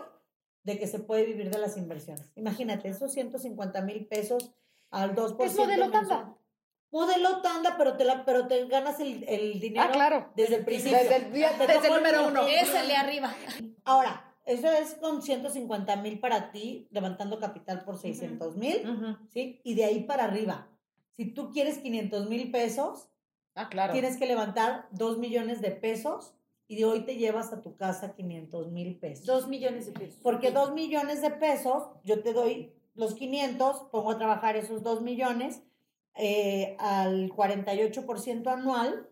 de 0.63 0.79
que 0.79 0.87
se 0.87 0.97
puede 0.97 1.23
vivir 1.23 1.51
de 1.51 1.59
las 1.59 1.77
inversiones. 1.77 2.25
Imagínate, 2.35 2.89
esos 2.89 3.11
150 3.13 3.79
mil 3.81 4.07
pesos 4.07 4.55
al 4.89 5.15
2%. 5.15 5.43
Es 5.43 5.55
modelo 5.55 5.91
tanda. 5.91 6.35
Modelo 6.89 7.41
tanda, 7.43 7.75
pero 7.77 7.95
te, 7.95 8.05
la, 8.05 8.25
pero 8.25 8.47
te 8.47 8.65
ganas 8.65 8.99
el, 8.99 9.23
el 9.27 9.59
dinero 9.59 9.85
ah, 9.87 9.91
claro. 9.91 10.31
desde 10.35 10.55
el 10.55 10.65
principio. 10.65 10.97
Desde 10.97 11.17
el, 11.17 11.31
desde 11.31 11.87
el 11.89 11.93
número 11.93 12.27
uno. 12.27 12.47
Es 12.47 12.73
el 12.73 12.87
de 12.87 12.95
arriba. 12.95 13.35
Ahora, 13.83 14.33
eso 14.45 14.71
es 14.71 14.95
con 14.95 15.21
150 15.21 15.95
mil 15.97 16.19
para 16.19 16.51
ti, 16.51 16.87
levantando 16.89 17.39
capital 17.39 17.83
por 17.83 17.99
600 17.99 18.57
mil, 18.57 19.17
¿sí? 19.29 19.61
Y 19.63 19.75
de 19.75 19.85
ahí 19.85 19.99
para 20.05 20.23
arriba. 20.23 20.69
Si 21.15 21.25
tú 21.25 21.51
quieres 21.51 21.77
500 21.77 22.27
mil 22.27 22.49
pesos, 22.49 23.09
ah, 23.53 23.69
claro. 23.69 23.93
tienes 23.93 24.17
que 24.17 24.25
levantar 24.25 24.87
2 24.91 25.19
millones 25.19 25.61
de 25.61 25.69
pesos 25.69 26.33
y 26.71 26.77
de 26.77 26.85
hoy 26.85 27.01
te 27.01 27.17
llevas 27.17 27.51
a 27.51 27.61
tu 27.61 27.75
casa 27.75 28.13
500 28.13 28.71
mil 28.71 28.97
pesos. 28.97 29.25
2 29.25 29.49
millones 29.49 29.87
de 29.87 29.91
pesos. 29.91 30.17
Porque 30.23 30.51
2 30.51 30.73
millones 30.73 31.21
de 31.21 31.29
pesos, 31.29 31.83
yo 32.05 32.23
te 32.23 32.31
doy 32.31 32.71
los 32.95 33.13
500, 33.13 33.89
pongo 33.91 34.11
a 34.11 34.17
trabajar 34.17 34.55
esos 34.55 34.81
2 34.81 35.01
millones 35.01 35.63
eh, 36.15 36.77
al 36.79 37.29
48% 37.31 38.47
anual, 38.47 39.05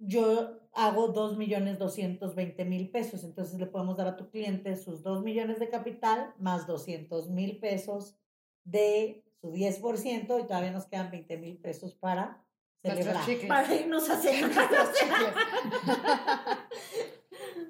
yo 0.00 0.58
hago 0.72 1.14
2.220.000 1.14 2.90
pesos. 2.90 3.22
Entonces 3.22 3.60
le 3.60 3.66
podemos 3.66 3.96
dar 3.96 4.08
a 4.08 4.16
tu 4.16 4.28
cliente 4.28 4.74
sus 4.74 5.04
2 5.04 5.22
millones 5.22 5.60
de 5.60 5.68
capital 5.68 6.34
más 6.40 6.66
200 6.66 7.30
mil 7.30 7.60
pesos 7.60 8.16
de 8.64 9.22
su 9.40 9.52
10% 9.52 10.42
y 10.42 10.46
todavía 10.48 10.72
nos 10.72 10.86
quedan 10.86 11.12
20 11.12 11.36
mil 11.36 11.56
pesos 11.58 11.94
para 11.94 12.44
celebrar. 12.82 13.24
Para 13.48 13.74
irnos 13.74 14.10
a 14.10 14.16
cenar. 14.16 14.50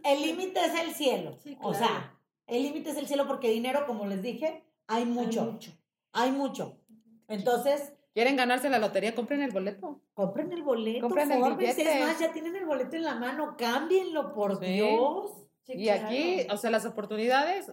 el 0.04 0.22
límite 0.22 0.64
es 0.64 0.80
el 0.80 0.94
cielo. 0.94 1.38
O 1.60 1.74
sea, 1.74 2.18
el 2.46 2.62
límite 2.62 2.90
es 2.90 2.96
el 2.96 3.06
cielo 3.06 3.26
porque 3.26 3.50
dinero, 3.50 3.86
como 3.86 4.06
les 4.06 4.22
dije, 4.22 4.64
hay 4.86 5.04
mucho. 5.04 5.42
Hay 5.42 5.52
mucho. 5.52 5.72
Hay 6.12 6.32
mucho. 6.32 6.80
Entonces, 7.28 7.92
¿Quieren 8.18 8.34
ganarse 8.34 8.68
la 8.68 8.80
lotería? 8.80 9.14
Compren 9.14 9.42
el 9.42 9.52
boleto. 9.52 10.02
Compren 10.12 10.52
el 10.52 10.64
boleto. 10.64 11.02
Compren 11.02 11.30
el 11.30 11.54
billete. 11.54 11.82
Es 11.82 12.04
más, 12.04 12.18
ya 12.18 12.32
tienen 12.32 12.56
el 12.56 12.66
boleto 12.66 12.96
en 12.96 13.04
la 13.04 13.14
mano. 13.14 13.54
Cámbienlo, 13.56 14.32
por 14.32 14.58
Dios. 14.58 15.46
y 15.68 15.88
aquí, 15.88 16.44
o 16.50 16.56
sea, 16.56 16.70
las 16.70 16.84
oportunidades 16.84 17.72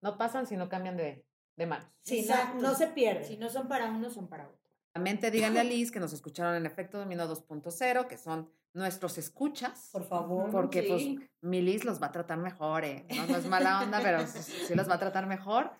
no 0.00 0.18
pasan 0.18 0.46
si 0.46 0.56
no 0.56 0.68
cambian 0.68 0.96
de, 0.96 1.24
de 1.54 1.66
manos. 1.66 1.86
Sí, 2.02 2.28
no, 2.56 2.74
se 2.74 2.88
pierde. 2.88 3.22
Si 3.22 3.36
no 3.36 3.48
son 3.48 3.68
para 3.68 3.90
uno, 3.90 4.10
son 4.10 4.28
para 4.28 4.48
otro. 4.48 4.58
Mente 4.98 5.30
díganle 5.30 5.60
a 5.60 5.64
Liz 5.64 5.90
que 5.90 6.00
nos 6.00 6.12
escucharon 6.12 6.56
en 6.56 6.66
Efecto 6.66 6.98
Dominó 6.98 7.28
2.0, 7.28 8.06
que 8.06 8.16
son 8.16 8.50
nuestros 8.72 9.18
escuchas. 9.18 9.90
Por 9.92 10.04
favor. 10.04 10.50
Porque 10.50 10.82
pues 10.82 11.02
mi 11.40 11.62
Liz 11.62 11.84
los 11.84 12.02
va 12.02 12.06
a 12.06 12.12
tratar 12.12 12.38
mejor, 12.38 12.84
¿eh? 12.84 13.06
No, 13.28 13.36
es 13.36 13.46
mala 13.46 13.82
onda, 13.82 14.00
pero 14.02 14.26
sí 14.26 14.74
los 14.74 14.88
va 14.88 14.94
a 14.94 14.98
tratar 14.98 15.26
mejor. 15.26 15.70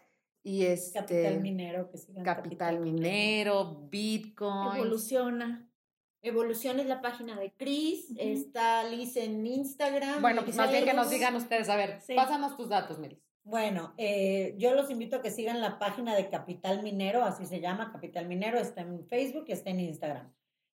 Y 0.43 0.65
este, 0.65 1.01
Capital 1.01 1.41
Minero, 1.41 1.91
que 1.91 1.99
sigan 1.99 2.25
Capital, 2.25 2.81
Minero, 2.81 3.89
Bitcoin. 3.91 4.77
Evoluciona. 4.77 5.67
Evolución 6.23 6.81
es 6.81 6.87
la 6.87 7.01
página 7.01 7.39
de 7.39 7.53
Chris, 7.57 8.13
está 8.19 8.85
Liz 8.85 9.17
en 9.17 9.47
Instagram. 9.47 10.21
Bueno, 10.21 10.45
pues 10.45 10.57
más 10.57 10.71
bien 10.71 10.85
que 10.85 10.93
nos 10.93 11.09
digan 11.09 11.35
ustedes, 11.35 11.69
a 11.71 11.77
ver, 11.77 12.01
pásanos 12.15 12.57
tus 12.57 12.69
datos, 12.69 12.99
Melis. 12.99 13.30
Bueno, 13.43 13.95
eh, 13.97 14.55
yo 14.59 14.75
los 14.75 14.91
invito 14.91 15.17
a 15.17 15.23
que 15.23 15.31
sigan 15.31 15.61
la 15.61 15.79
página 15.79 16.15
de 16.15 16.29
Capital 16.29 16.83
Minero, 16.83 17.25
así 17.25 17.47
se 17.47 17.61
llama, 17.61 17.91
Capital 17.91 18.29
Minero, 18.29 18.59
está 18.59 18.83
en 18.83 19.07
Facebook 19.07 19.45
y 19.49 19.53
está 19.53 19.71
en 19.71 19.81
Instagram. 19.81 20.33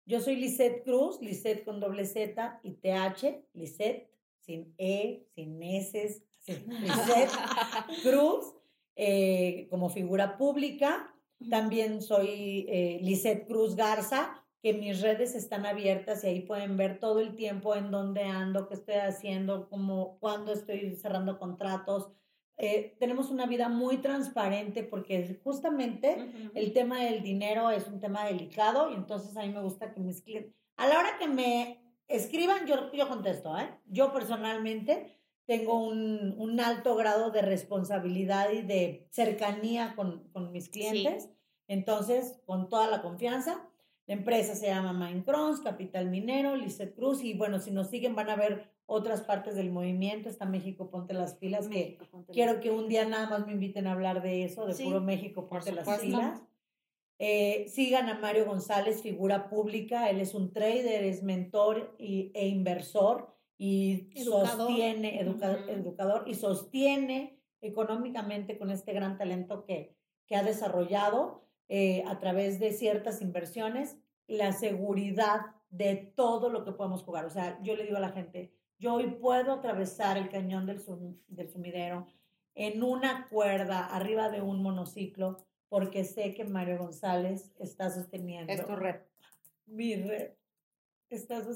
Yo 0.06 0.20
soy 0.20 0.36
Lisette 0.36 0.82
Cruz, 0.82 1.20
Lisette 1.20 1.64
con 1.64 1.80
doble 1.80 2.04
Z 2.04 2.60
y 2.62 2.72
TH, 2.72 3.46
Lisette, 3.54 4.10
sin 4.40 4.74
E, 4.78 5.26
sin 5.34 5.62
S, 5.62 6.22
Lisette 6.46 7.30
Cruz, 8.02 8.54
eh, 8.96 9.66
como 9.70 9.88
figura 9.88 10.36
pública. 10.36 11.14
También 11.50 12.02
soy 12.02 12.66
eh, 12.68 12.98
Lisette 13.02 13.46
Cruz 13.46 13.76
Garza, 13.76 14.42
que 14.62 14.72
mis 14.72 15.00
redes 15.00 15.34
están 15.34 15.66
abiertas 15.66 16.24
y 16.24 16.28
ahí 16.28 16.40
pueden 16.40 16.76
ver 16.76 16.98
todo 16.98 17.20
el 17.20 17.34
tiempo 17.34 17.74
en 17.74 17.90
dónde 17.90 18.24
ando, 18.24 18.68
qué 18.68 18.74
estoy 18.74 18.94
haciendo, 18.94 19.68
como 19.68 20.18
cuándo 20.20 20.52
estoy 20.52 20.96
cerrando 20.96 21.38
contratos. 21.38 22.10
Eh, 22.56 22.96
tenemos 23.00 23.30
una 23.30 23.46
vida 23.46 23.68
muy 23.68 23.98
transparente 23.98 24.84
porque 24.84 25.40
justamente 25.42 26.50
el 26.54 26.72
tema 26.72 27.00
del 27.02 27.22
dinero 27.22 27.70
es 27.70 27.88
un 27.88 27.98
tema 27.98 28.24
delicado 28.24 28.90
y 28.90 28.94
entonces 28.94 29.36
a 29.36 29.42
mí 29.42 29.48
me 29.48 29.60
gusta 29.60 29.92
que 29.92 30.00
mis 30.00 30.22
clientes, 30.22 30.54
a 30.76 30.86
la 30.86 30.98
hora 30.98 31.18
que 31.18 31.26
me 31.26 31.80
escriban, 32.06 32.66
yo, 32.66 32.92
yo 32.92 33.08
contesto, 33.08 33.58
¿eh? 33.58 33.68
Yo 33.86 34.12
personalmente 34.12 35.18
tengo 35.46 35.84
un, 35.84 36.34
un 36.38 36.60
alto 36.60 36.94
grado 36.94 37.30
de 37.30 37.42
responsabilidad 37.42 38.50
y 38.52 38.62
de 38.62 39.08
cercanía 39.10 39.94
con, 39.96 40.28
con 40.32 40.52
mis 40.52 40.68
clientes, 40.68 41.30
entonces 41.66 42.40
con 42.46 42.68
toda 42.68 42.86
la 42.86 43.02
confianza 43.02 43.68
la 44.06 44.14
empresa 44.14 44.54
se 44.54 44.66
llama 44.66 44.92
Mindcrons, 44.92 45.60
Capital 45.60 46.10
Minero, 46.10 46.56
Lizeth 46.56 46.94
Cruz, 46.94 47.22
y 47.22 47.34
bueno, 47.34 47.58
si 47.58 47.70
nos 47.70 47.88
siguen 47.88 48.14
van 48.14 48.28
a 48.28 48.36
ver 48.36 48.70
otras 48.86 49.22
partes 49.22 49.54
del 49.54 49.70
movimiento. 49.70 50.28
Está 50.28 50.46
México, 50.46 50.90
ponte 50.90 51.14
las 51.14 51.38
filas, 51.38 51.68
que 51.68 51.98
quiero 52.32 52.60
que 52.60 52.70
un 52.70 52.88
día 52.88 53.04
nada 53.04 53.28
más 53.28 53.46
me 53.46 53.52
inviten 53.52 53.86
a 53.86 53.92
hablar 53.92 54.22
de 54.22 54.44
eso, 54.44 54.66
de 54.66 54.74
puro 54.84 55.00
México, 55.00 55.48
ponte 55.48 55.72
las 55.72 56.00
filas. 56.00 56.42
Eh, 57.18 57.66
sigan 57.68 58.08
a 58.08 58.18
Mario 58.18 58.44
González, 58.44 59.02
figura 59.02 59.48
pública. 59.48 60.10
Él 60.10 60.20
es 60.20 60.34
un 60.34 60.52
trader, 60.52 61.04
es 61.04 61.22
mentor 61.22 61.94
y, 61.98 62.32
e 62.34 62.48
inversor 62.48 63.34
y 63.56 64.10
sostiene, 64.24 65.20
educador 65.20 66.24
y 66.26 66.34
sostiene 66.34 67.38
económicamente 67.60 68.58
con 68.58 68.70
este 68.70 68.92
gran 68.92 69.16
talento 69.16 69.64
que, 69.64 69.96
que 70.26 70.36
ha 70.36 70.42
desarrollado 70.42 71.44
eh, 71.68 72.04
a 72.06 72.18
través 72.18 72.58
de 72.58 72.72
ciertas 72.72 73.22
inversiones 73.22 73.96
la 74.26 74.52
seguridad 74.52 75.40
de 75.70 75.96
todo 75.96 76.50
lo 76.50 76.64
que 76.64 76.72
podemos 76.72 77.02
jugar. 77.02 77.24
O 77.24 77.30
sea, 77.30 77.58
yo 77.62 77.74
le 77.74 77.84
digo 77.84 77.96
a 77.96 78.00
la 78.00 78.12
gente, 78.12 78.52
yo 78.78 78.94
hoy 78.94 79.06
puedo 79.06 79.52
atravesar 79.52 80.16
el 80.16 80.28
cañón 80.28 80.66
del, 80.66 80.82
del 81.28 81.48
sumidero 81.48 82.06
en 82.54 82.82
una 82.82 83.28
cuerda 83.28 83.86
arriba 83.86 84.28
de 84.28 84.40
un 84.40 84.62
monociclo 84.62 85.44
porque 85.68 86.04
sé 86.04 86.34
que 86.34 86.44
Mario 86.44 86.78
González 86.78 87.52
está 87.58 87.90
sosteniendo. 87.90 88.52
Es 88.52 88.64
tu 88.64 88.76
red. 88.76 89.00
Mi 89.66 89.96
red 89.96 90.32
estás 91.10 91.46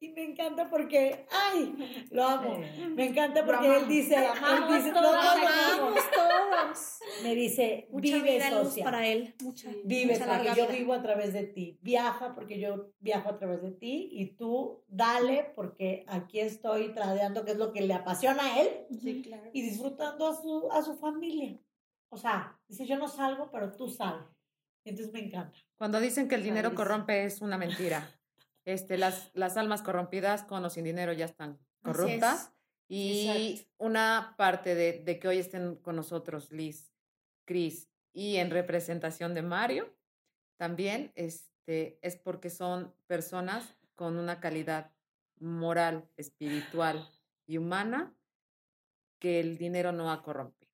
y 0.00 0.08
me 0.10 0.24
encanta 0.24 0.68
porque, 0.68 1.26
ay, 1.30 2.06
lo 2.10 2.24
amo. 2.24 2.60
Me 2.94 3.06
encanta 3.06 3.44
porque 3.44 3.76
él 3.76 3.88
dice, 3.88 4.16
él 4.16 4.76
dice, 4.76 4.92
todos, 4.92 5.14
todos. 6.14 6.98
Me 7.22 7.34
dice, 7.34 7.88
vive 7.92 8.40
socia. 8.50 8.84
para 8.84 9.06
él, 9.06 9.34
mucha. 9.42 9.70
Vive 9.84 10.18
porque 10.18 10.52
yo 10.56 10.68
vivo 10.68 10.92
a 10.92 11.02
través 11.02 11.32
de 11.32 11.44
ti. 11.44 11.78
Viaja 11.82 12.34
porque 12.34 12.58
yo 12.58 12.92
viajo 12.98 13.30
a 13.30 13.38
través 13.38 13.62
de 13.62 13.70
ti 13.70 14.08
y 14.12 14.36
tú 14.36 14.84
dale 14.88 15.52
porque 15.54 16.04
aquí 16.08 16.40
estoy 16.40 16.92
tradeando, 16.92 17.44
que 17.44 17.52
es 17.52 17.58
lo 17.58 17.72
que 17.72 17.82
le 17.82 17.94
apasiona 17.94 18.54
a 18.54 18.60
él. 18.60 18.86
Sí, 19.00 19.22
claro. 19.22 19.50
Y 19.52 19.62
disfrutando 19.62 20.26
a 20.26 20.34
su, 20.34 20.68
a 20.72 20.82
su 20.82 20.96
familia. 20.96 21.58
O 22.10 22.16
sea, 22.16 22.58
dice, 22.68 22.86
yo 22.86 22.96
no 22.96 23.08
salgo, 23.08 23.50
pero 23.50 23.72
tú 23.72 23.88
sales. 23.88 24.26
Entonces 24.84 25.12
me 25.12 25.20
encanta. 25.20 25.58
Cuando 25.76 26.00
dicen 26.00 26.28
que 26.28 26.34
el 26.34 26.42
dinero 26.42 26.74
corrompe 26.74 27.24
es 27.24 27.40
una 27.42 27.58
mentira. 27.58 28.17
Este, 28.68 28.98
las, 28.98 29.30
las 29.32 29.56
almas 29.56 29.80
corrompidas 29.80 30.42
con 30.42 30.62
o 30.62 30.68
sin 30.68 30.84
dinero 30.84 31.14
ya 31.14 31.24
están 31.24 31.58
corruptas. 31.82 32.52
Y 32.86 33.66
una 33.78 34.34
parte 34.36 34.74
de, 34.74 35.02
de, 35.02 35.18
que 35.18 35.26
hoy 35.26 35.38
estén 35.38 35.76
con 35.76 35.96
nosotros 35.96 36.52
Liz, 36.52 36.92
Cris 37.46 37.88
y 38.12 38.36
en 38.36 38.50
representación 38.50 39.32
de 39.32 39.40
Mario, 39.40 39.96
también 40.58 41.12
este, 41.14 41.98
es 42.02 42.16
porque 42.16 42.50
son 42.50 42.94
personas 43.06 43.74
con 43.94 44.18
una 44.18 44.38
calidad 44.38 44.92
moral, 45.40 46.06
espiritual 46.18 47.08
y 47.46 47.56
humana 47.56 48.14
que 49.18 49.40
el 49.40 49.56
dinero 49.56 49.92
no 49.92 50.12
ha 50.12 50.22
corrompido. 50.22 50.70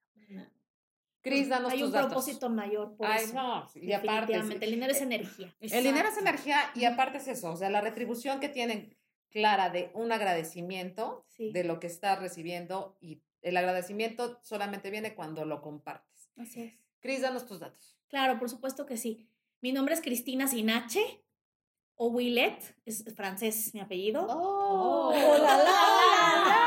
Cris, 1.24 1.48
danos 1.48 1.72
Hay 1.72 1.82
un 1.82 1.90
propósito 1.90 2.50
mayor. 2.50 2.96
Por 2.96 3.06
Ay, 3.06 3.24
no, 3.32 3.66
y 3.74 3.92
aparte. 3.92 4.34
el 4.34 4.60
dinero 4.60 4.92
es 4.92 5.00
energía. 5.00 5.56
El 5.58 5.82
dinero 5.82 6.06
es 6.06 6.18
energía 6.18 6.58
y 6.74 6.84
aparte 6.84 7.16
es 7.16 7.26
eso, 7.28 7.50
o 7.50 7.56
sea, 7.56 7.70
la 7.70 7.80
retribución 7.80 8.40
que 8.40 8.50
tienen 8.50 8.94
clara 9.30 9.70
de 9.70 9.90
un 9.94 10.12
agradecimiento 10.12 11.26
de 11.38 11.64
lo 11.64 11.80
que 11.80 11.86
estás 11.86 12.20
recibiendo 12.20 12.98
y 13.00 13.22
el 13.40 13.56
agradecimiento 13.56 14.38
solamente 14.42 14.90
viene 14.90 15.14
cuando 15.14 15.46
lo 15.46 15.62
compartes. 15.62 16.30
Así 16.36 16.62
es. 16.62 16.74
Cris, 17.00 17.22
danos 17.22 17.46
tus 17.46 17.58
datos. 17.58 17.96
Claro, 18.08 18.38
por 18.38 18.50
supuesto 18.50 18.84
que 18.84 18.98
sí. 18.98 19.26
Mi 19.62 19.72
nombre 19.72 19.94
es 19.94 20.02
Cristina 20.02 20.46
Sinache 20.46 21.24
o 21.94 22.08
Willet, 22.08 22.58
es 22.84 23.02
francés 23.16 23.72
mi 23.72 23.80
apellido. 23.80 24.26
Oh, 24.28 25.10
oh 25.10 25.42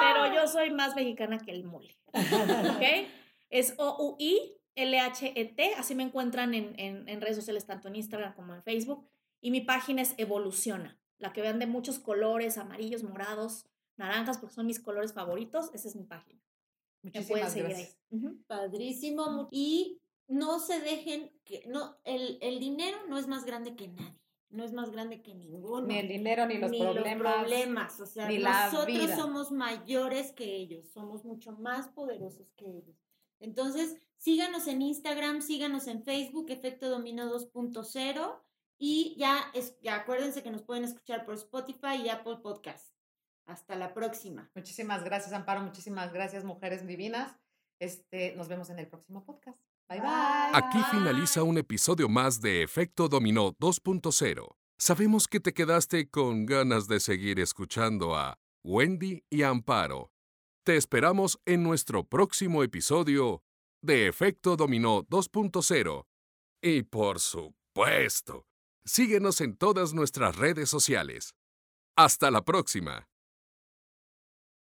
Pero 0.02 0.34
yo 0.34 0.48
soy 0.48 0.72
más 0.72 0.96
mexicana 0.96 1.38
que 1.38 1.52
el 1.52 1.64
mole. 1.64 1.96
¿Ok? 2.08 3.08
Es 3.50 3.74
O-U-I-L-H-E-T. 3.78 5.74
Así 5.76 5.96
me 5.96 6.04
encuentran 6.04 6.54
en, 6.54 6.78
en, 6.78 7.22
redes 7.22 7.36
sociales, 7.36 7.66
tanto 7.66 7.88
en 7.88 7.96
Instagram 7.96 8.36
como 8.36 8.54
en 8.54 8.64
Facebook. 8.64 9.08
Y 9.42 9.52
mi 9.52 9.62
página 9.62 10.02
es 10.02 10.14
Evoluciona. 10.18 11.00
La 11.18 11.34
que 11.34 11.42
vean 11.42 11.60
de 11.60 11.68
muchos 11.68 12.00
colores, 12.00 12.58
amarillos, 12.58 13.04
morados, 13.04 13.66
naranjas, 13.96 14.38
porque 14.38 14.56
son 14.56 14.66
mis 14.66 14.80
colores 14.80 15.14
favoritos. 15.14 15.70
Esa 15.74 15.88
es 15.88 15.96
mi 15.96 16.04
página. 16.04 16.42
Muchísimas 17.02 17.56
gracias. 17.56 17.98
Padrísimo. 18.48 19.48
Y 19.52 20.02
no 20.28 20.60
se 20.60 20.80
dejen 20.82 21.32
que 21.46 21.64
no 21.68 21.98
el, 22.04 22.38
el 22.42 22.60
dinero 22.60 22.98
no 23.08 23.18
es 23.18 23.28
más 23.28 23.46
grande 23.46 23.76
que 23.76 23.88
nadie 23.88 24.20
no 24.50 24.64
es 24.64 24.74
más 24.74 24.92
grande 24.92 25.22
que 25.22 25.36
ninguno. 25.36 25.88
Ni 25.88 25.98
el 25.98 26.08
dinero, 26.08 26.46
ni 26.46 26.58
los 26.58 26.72
problemas. 26.72 27.18
Los 27.18 27.42
problemas. 27.42 28.00
O 28.00 28.06
sea, 28.06 28.30
nosotros 28.30 29.12
somos 29.12 29.52
mayores 29.52 30.32
que 30.32 30.56
ellos, 30.56 30.88
somos 30.90 31.26
mucho 31.26 31.52
más 31.54 31.90
poderosos 31.90 32.52
que 32.56 32.66
ellos. 32.66 32.96
Entonces, 33.40 33.98
síganos 34.18 34.68
en 34.68 34.82
Instagram, 34.82 35.42
síganos 35.42 35.88
en 35.88 36.04
Facebook, 36.04 36.50
Efecto 36.50 36.90
Dominó 36.90 37.32
2.0 37.32 38.42
y 38.80 39.16
ya, 39.18 39.52
es, 39.54 39.80
ya 39.82 39.96
acuérdense 39.96 40.44
que 40.44 40.52
nos 40.52 40.64
pueden 40.64 40.84
escuchar 40.84 41.26
por 41.26 41.36
Spotify 41.36 42.02
y 42.04 42.10
Apple 42.10 42.38
Podcast. 42.42 42.94
Hasta 43.46 43.76
la 43.76 43.94
próxima. 43.94 44.52
Muchísimas 44.56 45.04
gracias, 45.04 45.34
Amparo. 45.34 45.62
Muchísimas 45.62 46.12
gracias, 46.12 46.44
mujeres 46.44 46.86
divinas. 46.86 47.38
Este, 47.80 48.36
nos 48.36 48.48
vemos 48.48 48.70
en 48.70 48.80
el 48.80 48.88
próximo 48.88 49.24
podcast. 49.24 49.62
Bye 49.88 50.02
bye. 50.02 50.52
Aquí 50.54 50.80
finaliza 50.92 51.44
un 51.44 51.58
episodio 51.58 52.10
más 52.10 52.42
de 52.42 52.64
Efecto 52.64 53.08
Dominó 53.08 53.54
2.0. 53.54 54.56
Sabemos 54.78 55.28
que 55.28 55.40
te 55.40 55.54
quedaste 55.54 56.10
con 56.10 56.46
ganas 56.46 56.88
de 56.88 57.00
seguir 57.00 57.40
escuchando 57.40 58.16
a 58.16 58.38
Wendy 58.64 59.24
y 59.30 59.44
Amparo 59.44 60.12
te 60.68 60.76
esperamos 60.76 61.40
en 61.46 61.64
nuestro 61.64 62.04
próximo 62.04 62.62
episodio 62.62 63.42
de 63.82 64.10
Efecto 64.10 64.58
Dominó 64.58 65.06
2.0. 65.06 66.06
Y 66.62 66.84
por 66.84 67.22
supuesto, 67.22 68.46
síguenos 68.84 69.40
en 69.40 69.56
todas 69.56 69.94
nuestras 69.94 70.36
redes 70.36 70.68
sociales. 70.68 71.36
Hasta 71.96 72.32
la 72.32 72.44
próxima. 72.44 73.08